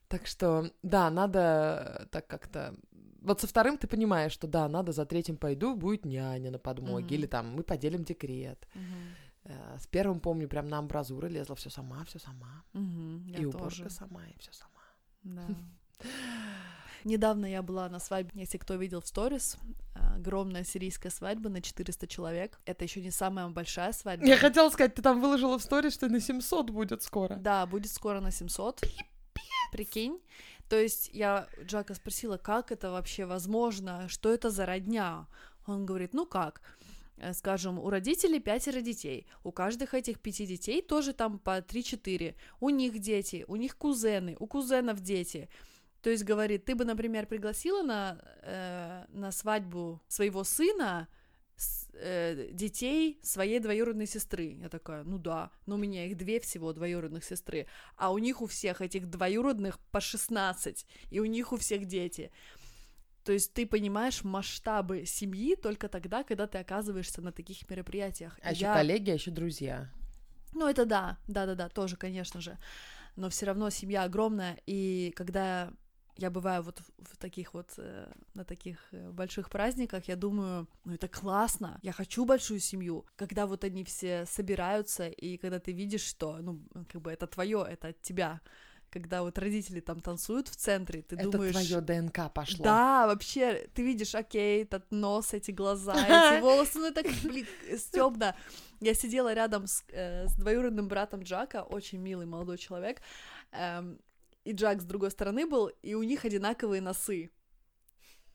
[0.10, 2.76] Так что, да, надо так как-то...
[3.22, 7.06] Вот со вторым ты понимаешь, что да, надо за третьим пойду, будет няня на подмоге,
[7.06, 7.14] Мгм.
[7.16, 8.68] или там мы поделим декрет.
[8.76, 9.16] Мгм.
[9.46, 12.64] Э, С первым, помню, прям на амбразуры лезла все сама, все сама.
[12.74, 13.90] Я и уборка тоже.
[13.90, 14.72] сама, и все сама.
[15.24, 15.48] Да.
[17.04, 19.58] Недавно я была на свадьбе, если кто видел в сторис,
[19.94, 22.60] э, огромная сирийская свадьба на 400 человек.
[22.66, 24.26] Это еще не самая большая свадьба.
[24.26, 27.36] Я хотела сказать, ты там выложила в сторис, что на 700 будет скоро.
[27.36, 28.82] Да, будет скоро на 700.
[29.72, 30.20] Прикинь.
[30.68, 35.28] То есть я Джака спросила, как это вообще возможно, что это за родня?
[35.68, 36.62] Он говорит, ну как,
[37.34, 42.70] скажем, у родителей пятеро детей, у каждых этих пяти детей тоже там по 3-4, у
[42.70, 45.50] них дети, у них кузены, у кузенов дети.
[46.02, 51.08] То есть, говорит, ты бы, например, пригласила на, э, на свадьбу своего сына
[51.56, 54.58] с- э, детей своей двоюродной сестры.
[54.62, 58.42] Я такая, ну да, но у меня их две всего двоюродных сестры, а у них
[58.42, 62.32] у всех этих двоюродных по 16, и у них у всех дети.
[63.26, 68.40] То есть ты понимаешь масштабы семьи только тогда, когда ты оказываешься на таких мероприятиях.
[68.44, 69.90] А еще я- коллеги, а еще друзья.
[70.54, 72.58] ну, это да, да-да-да, тоже, конечно же.
[73.16, 75.74] Но все равно семья огромная, и когда
[76.18, 80.68] я бываю вот в в таких вот, э, на таких э, больших праздниках, я думаю,
[80.86, 83.06] ну это классно, я хочу большую семью.
[83.16, 86.60] Когда вот они все собираются, и когда ты видишь, что, ну,
[86.92, 88.40] как бы это твое, это от тебя.
[88.96, 91.52] Когда вот родители там танцуют в центре, ты Это думаешь...
[91.52, 92.64] твое ДНК пошло.
[92.64, 97.46] Да, вообще, ты видишь, окей, этот нос, эти глаза, эти волосы, ну это, блин,
[97.78, 98.38] стёбно.
[98.80, 103.02] Я сидела рядом с, э, с двоюродным братом Джака, очень милый молодой человек,
[103.52, 104.00] эм,
[104.46, 107.32] и Джак с другой стороны был, и у них одинаковые носы.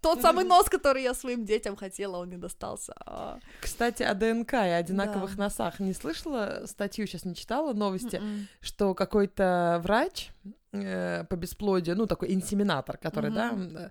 [0.01, 2.95] Тот самый нос, который я своим детям хотела, он не достался.
[3.05, 3.39] А.
[3.61, 5.45] Кстати, о ДНК и одинаковых Да.
[5.45, 5.79] носах.
[5.81, 8.47] Не слышала статью, сейчас не читала новости, М-м.
[8.61, 10.31] что какой-то врач
[10.73, 13.75] э, по бесплодию, ну, такой инсеминатор, который, Мгм.
[13.75, 13.91] да,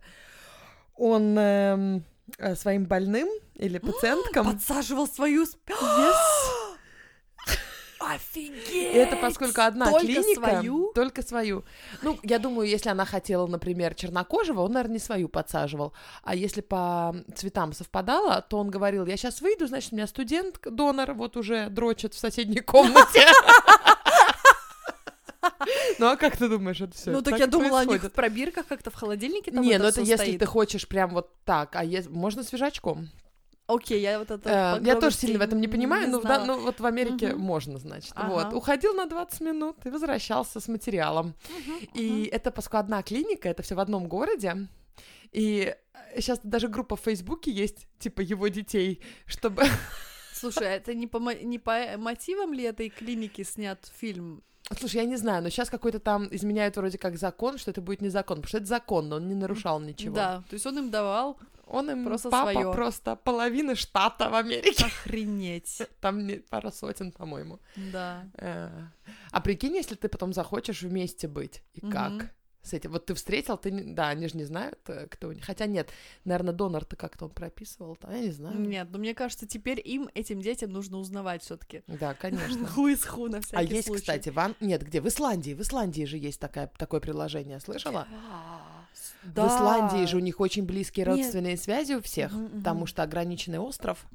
[0.96, 2.04] он эм,
[2.38, 4.54] э, своим больным или пациенткам...
[4.54, 5.44] Подсаживал свою...
[5.44, 6.14] Yes.
[8.10, 8.96] Офигеть!
[8.96, 10.50] Это поскольку одна Только клиника...
[10.50, 10.92] свою?
[10.94, 11.64] Только свою.
[12.02, 15.94] Ну, я думаю, если она хотела, например, чернокожего, он, наверное, не свою подсаживал.
[16.24, 20.60] А если по цветам совпадало, то он говорил, я сейчас выйду, значит, у меня студент,
[20.64, 23.22] донор, вот уже дрочит в соседней комнате.
[26.00, 27.12] Ну, а как ты думаешь, это все?
[27.12, 29.90] Ну, так я думала, у них в пробирках как-то в холодильнике там Не, это ну
[29.90, 30.40] это если стоит.
[30.40, 33.10] ты хочешь прям вот так, а ес- можно свежачком.
[33.72, 34.80] Окей, я вот это...
[34.82, 36.46] Э, Я тоже сильно в этом не понимаю, но в, да- знала.
[36.58, 37.42] ну, вот в Америке Мгм.
[37.42, 38.12] можно, значит.
[38.16, 38.30] Ага.
[38.34, 38.54] Вот.
[38.54, 41.36] Уходил на 20 минут и возвращался с материалом.
[41.50, 42.30] Мгм, И мгм.
[42.32, 44.68] это, поскольку одна клиника, это все в одном городе.
[45.32, 45.76] И
[46.16, 49.64] сейчас даже группа в Фейсбуке есть, типа, его детей, чтобы...
[50.34, 54.42] Слушай, а это не по, не по мотивам ли этой клиники снят фильм?
[54.78, 58.02] Слушай, я не знаю, но сейчас какой-то там изменяют вроде как закон, что это будет
[58.02, 60.16] незаконно, потому что это законно, он не нарушал ничего.
[60.16, 61.38] Да, то есть он им давал
[61.72, 62.74] Он им Просто папа своё.
[62.74, 64.86] просто половина штата в Америке.
[64.86, 65.82] охренеть.
[66.02, 67.60] Там не- пара сотен, по-моему.
[67.94, 68.24] Да.
[68.38, 68.70] Э,
[69.32, 71.92] А прикинь, если ты потом захочешь вместе быть, и Мгм.
[71.92, 72.32] как?
[72.62, 72.92] С этим.
[72.92, 75.46] Вот ты встретил, ты да, они же не знают, э, кто у них.
[75.46, 75.90] Хотя нет,
[76.26, 78.60] наверное, донор-то как-то он прописывал, там, я не знаю.
[78.60, 82.68] Нет, но мне кажется, теперь им, этим детям, нужно узнавать все таки Да, конечно.
[82.76, 84.02] Ху из ху на А всякий есть, случай.
[84.02, 84.56] кстати, ван...
[84.60, 85.00] Нет, где?
[85.00, 85.54] В Исландии.
[85.54, 88.08] В Исландии же есть такая, такое приложение, слышала?
[89.24, 89.44] Да.
[89.44, 91.16] В Исландии же у них очень близкие Нет.
[91.18, 94.06] родственные связи у всех, Мгм, потому что ограниченный остров.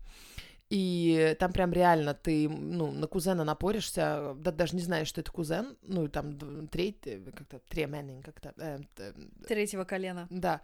[0.71, 5.31] И там прям реально ты, ну, на кузена напоришься, да, даже не знаешь, что это
[5.31, 9.15] кузен, ну, и там треть, э, как-то, тременин, как-то, э, т-
[9.47, 10.27] Третьего колена.
[10.31, 10.61] да.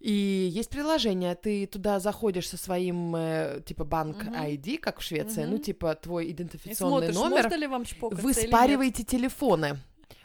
[0.00, 4.34] И есть приложение, ты туда заходишь со своим, э, типа, банк Мгм.
[4.34, 5.62] ID, как в Швеции, ну, Мгм.
[5.62, 9.76] типа, твой И идентификационный смотришь, номер, ли вам вы спариваете телефоны.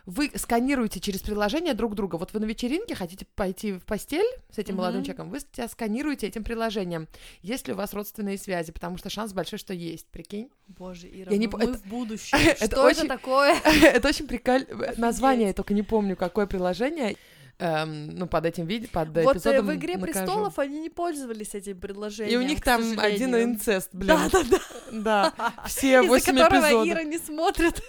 [0.06, 2.18] Вы сканируете через приложение друг друга.
[2.18, 5.06] Вот вы на вечеринке хотите пойти в постель с этим молодым Мгм.
[5.06, 7.08] человеком, вы себя сканируете этим приложением.
[7.41, 10.49] Есть ли у вас родственные связи, потому что шанс большой, что есть, прикинь.
[10.68, 12.38] Боже, Ира, Я не мы, по- мы это- в будущем.
[12.60, 13.56] это Что очень- это такое?
[13.64, 14.66] Это очень прикольно.
[14.97, 17.16] Название я только не помню, какое приложение.
[17.60, 20.12] Эм, ну, под этим видео, под Вот э, эпизодом в «Игре накажу.
[20.26, 22.97] престолов» они не пользовались этим предложением, И у них там один
[23.30, 23.43] сожалению.
[23.43, 24.08] инцест, блин.
[24.08, 24.60] Да-да-да.
[24.91, 25.34] Да,
[25.68, 26.88] все Из-за восемь которого эпизодов.
[26.88, 27.82] Ира не смотрит.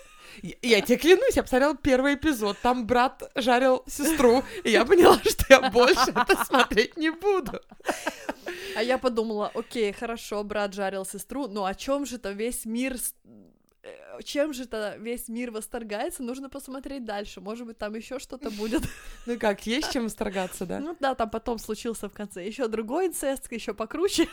[0.62, 5.44] Я, тебе клянусь, я посмотрела первый эпизод, там брат жарил сестру, и я поняла, что
[5.48, 7.60] я больше это смотреть не буду.
[8.76, 12.96] А я подумала, окей, хорошо, брат жарил сестру, но о чем же-то весь мир...
[13.82, 17.40] э, Чем же-то весь мир восторгается, нужно посмотреть дальше.
[17.40, 18.82] Может быть, там еще что-то будет.
[19.26, 20.80] Ну как, есть чем восторгаться, да?
[20.80, 24.28] Ну да, там потом случился в конце еще другой инцест, еще покруче.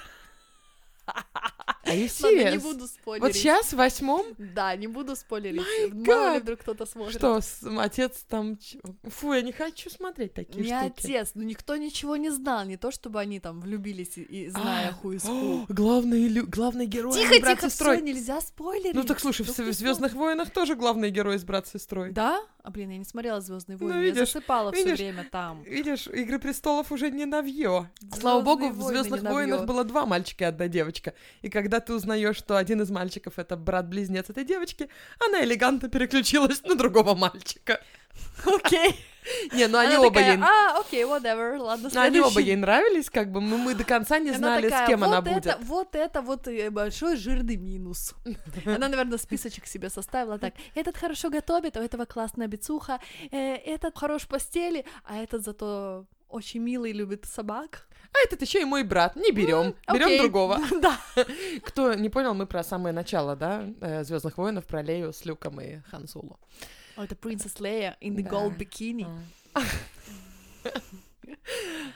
[1.83, 3.23] А Ладно, не буду спойлерить.
[3.23, 5.61] Вот сейчас, в восьмом, Да, не буду спойлерить.
[5.61, 7.17] My Мало ли вдруг кто-то смотрит.
[7.17, 8.57] что, с- отец там...
[8.57, 8.79] ч-
[9.09, 11.01] Фу, я не хочу смотреть такие Не штуки.
[11.07, 14.89] отец, ну никто ничего не знал, не то чтобы они там влюбились и, и зная
[14.89, 15.65] А, ху из о, ху.
[15.69, 17.95] главный, лю- главный герой, Тихо, брат тихо, с сестрой.
[17.97, 18.93] все, нельзя спойлерить.
[18.93, 22.11] Ну так слушай, в ты Звездных войнах тоже главный герой с брат с сестрой.
[22.11, 22.39] Да?
[22.63, 25.63] А блин, я не смотрела Звездные Ну, войны, я видишь, засыпала все время там.
[25.63, 27.89] Видишь, Игры престолов уже не навье.
[28.19, 31.13] Слава богу, в Звездных войнах было два мальчика и одна девочка.
[31.41, 34.89] И когда ты узнаешь, что один из мальчиков это брат-близнец этой девочки,
[35.19, 37.81] она элегантно переключилась на другого мальчика.
[38.45, 38.95] Окей.
[39.53, 40.43] Не, ну они Она оба такая, ей.
[40.43, 42.49] А, окей, whatever, ладно, ну, они оба следующий».
[42.49, 45.19] ей нравились, как бы мы, мы до конца не знали, такая, с кем вот она
[45.19, 45.57] это, будет.
[45.61, 48.13] Вот это вот э, большой жирный минус.
[48.65, 50.53] Она, наверное, списочек себе составила так.
[50.75, 52.99] Этот хорошо готовит, у этого классная бицуха,
[53.31, 57.87] э, этот хорош в постели, а этот зато очень милый, любит собак.
[58.13, 59.15] А этот еще и мой брат.
[59.15, 59.75] Не берем.
[59.91, 60.59] Берем другого.
[60.81, 60.97] Да.
[61.63, 63.65] Кто не понял, мы про самое начало, да,
[64.03, 66.07] Звездных войнов, про Лею с Люком и Хан
[66.97, 68.29] О, это Princess Leia in the Да.
[68.29, 69.07] gold bikini.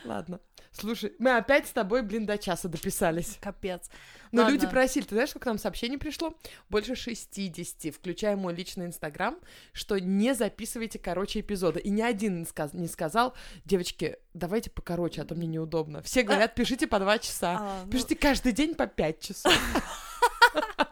[0.05, 0.39] Ладно.
[0.71, 3.37] Слушай, мы опять с тобой, блин, до часа дописались.
[3.39, 3.89] Капец.
[4.33, 4.53] Но Ладно.
[4.53, 6.35] люди просили, ты знаешь, сколько нам сообщений пришло?
[6.69, 9.37] Больше 60, включая мой личный инстаграм,
[9.71, 11.79] что не записывайте короче эпизоды.
[11.79, 13.33] И ни один не, сказ- не сказал,
[13.63, 16.01] девочки, давайте покороче, а то мне неудобно.
[16.01, 17.57] Все говорят, пишите по два часа.
[17.57, 19.53] А, ну, Пишите каждый день по пять часов.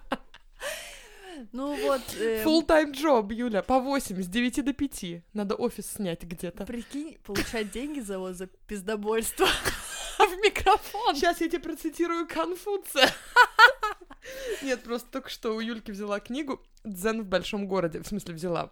[1.51, 5.23] ну вот, э, Full-time job, Юля, по 8, с 9 до 5.
[5.33, 6.65] Надо офис снять где-то.
[6.65, 9.45] прикинь, получать деньги за вот за пиздобольство
[10.17, 11.15] в микрофон.
[11.15, 13.09] Сейчас я тебе процитирую Конфуция.
[14.63, 17.99] Нет, просто только что у Юльки взяла книгу «Дзен в большом городе».
[18.01, 18.71] В смысле, взяла.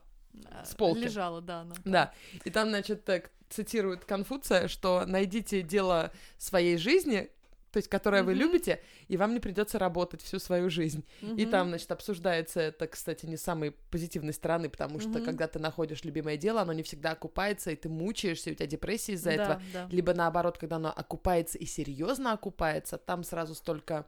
[0.64, 1.00] С полки.
[1.00, 1.76] Лежала, да, она.
[1.84, 2.14] Да.
[2.46, 7.30] И там, значит, так цитирует Конфуция, что найдите дело своей жизни,
[7.72, 8.42] то есть, которое вы Мгм.
[8.42, 11.04] любите, и вам не придется работать всю свою жизнь.
[11.22, 11.50] И Мгм.
[11.50, 15.24] там, значит, обсуждается это, кстати, не с самой позитивной стороны, потому что Мгм.
[15.24, 18.68] когда ты находишь любимое дело, оно не всегда окупается, и ты мучаешься, и у тебя
[18.68, 19.62] депрессия из-за Да, этого.
[19.74, 19.88] да.
[19.90, 24.06] Либо наоборот, когда оно окупается и серьезно окупается, там сразу столько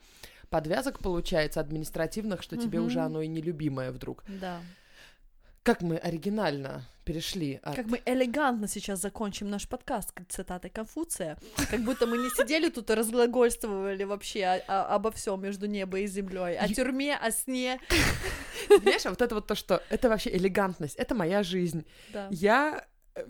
[0.50, 2.88] подвязок получается административных, что тебе Мгм.
[2.88, 4.24] уже оно и нелюбимое вдруг.
[4.28, 4.62] Да.
[5.64, 7.76] Как мы оригинально перешли от...
[7.76, 11.38] Как мы элегантно сейчас закончим наш подкаст к цитатой Конфуция.
[11.70, 16.00] Как будто мы не сидели тут и разглагольствовали вообще о- о- обо всем между небом
[16.00, 16.58] и землей.
[16.58, 17.80] О тюрьме, о сне.
[18.82, 21.86] Знаешь, а вот это вот то, что это вообще элегантность, это моя жизнь.
[22.12, 22.28] Да.
[22.30, 22.86] Я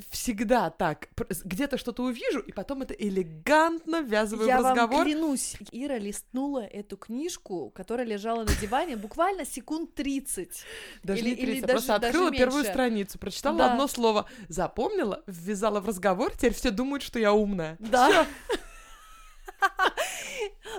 [0.09, 1.09] всегда так.
[1.43, 4.97] Где-то что-то увижу, и потом это элегантно ввязываю Я в разговор.
[4.97, 10.63] вам клянусь, Ира листнула эту книжку, которая лежала на диване буквально секунд 30.
[11.03, 12.71] Даже или- не или 30, даже- просто даже открыла первую меньше.
[12.71, 13.71] страницу, прочитала Да.
[13.73, 17.75] одно слово, запомнила, ввязала в разговор, теперь все думают, что я умная.
[17.79, 18.25] Да.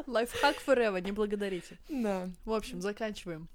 [0.07, 1.79] Лайфхак forever, не благодарите.
[1.89, 2.29] Да.
[2.45, 3.49] В общем, заканчиваем.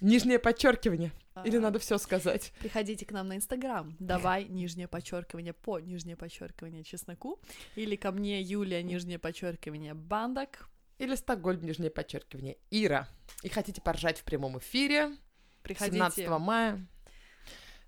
[0.00, 1.12] Нижнее подчеркивание.
[1.44, 2.52] Или А, надо все сказать?
[2.60, 3.96] Приходите к нам на Инстаграм.
[3.98, 7.40] Давай нижнее подчеркивание по нижнее подчеркивание чесноку.
[7.74, 10.68] Или ко мне Юлия нижнее подчеркивание бандак.
[10.98, 12.58] Или Стокгольм, нижнее подчеркивание.
[12.70, 13.08] Ира.
[13.42, 15.16] И хотите поржать в прямом эфире
[15.62, 16.86] Приходите 17 мая.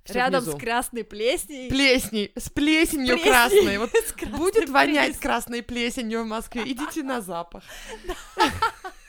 [0.04, 0.58] Всё рядом внизу.
[0.58, 1.70] с красной плесней.
[1.70, 3.30] Плесни, с плесенью Плесни.
[3.30, 3.78] красной.
[3.78, 5.22] Вот красной будет вонять плесенью.
[5.22, 6.62] красной плесенью в Москве.
[6.70, 7.64] Идите на запах.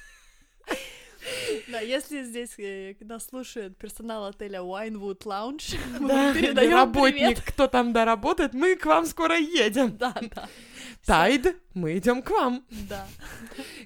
[1.68, 7.42] Да, если здесь э, нас слушает персонал отеля Winewood Lounge, мы Да, передаем работник, привет.
[7.42, 9.98] кто там да работает, мы к вам скоро едем.
[9.98, 10.48] Да, да,
[11.06, 12.66] Тайд, мы идем к вам.
[12.90, 13.08] да,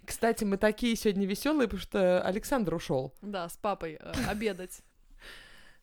[0.05, 3.13] Кстати, мы такие сегодня веселые, потому что Александр ушел.
[3.21, 4.81] да, с папой э, обедать.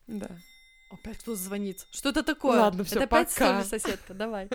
[0.07, 0.29] Да.
[0.89, 1.85] Опять кто звонит?
[1.91, 2.59] Что это такое?
[2.59, 3.63] Ладно, всё, это опять пока.
[3.63, 4.47] соседка, давай.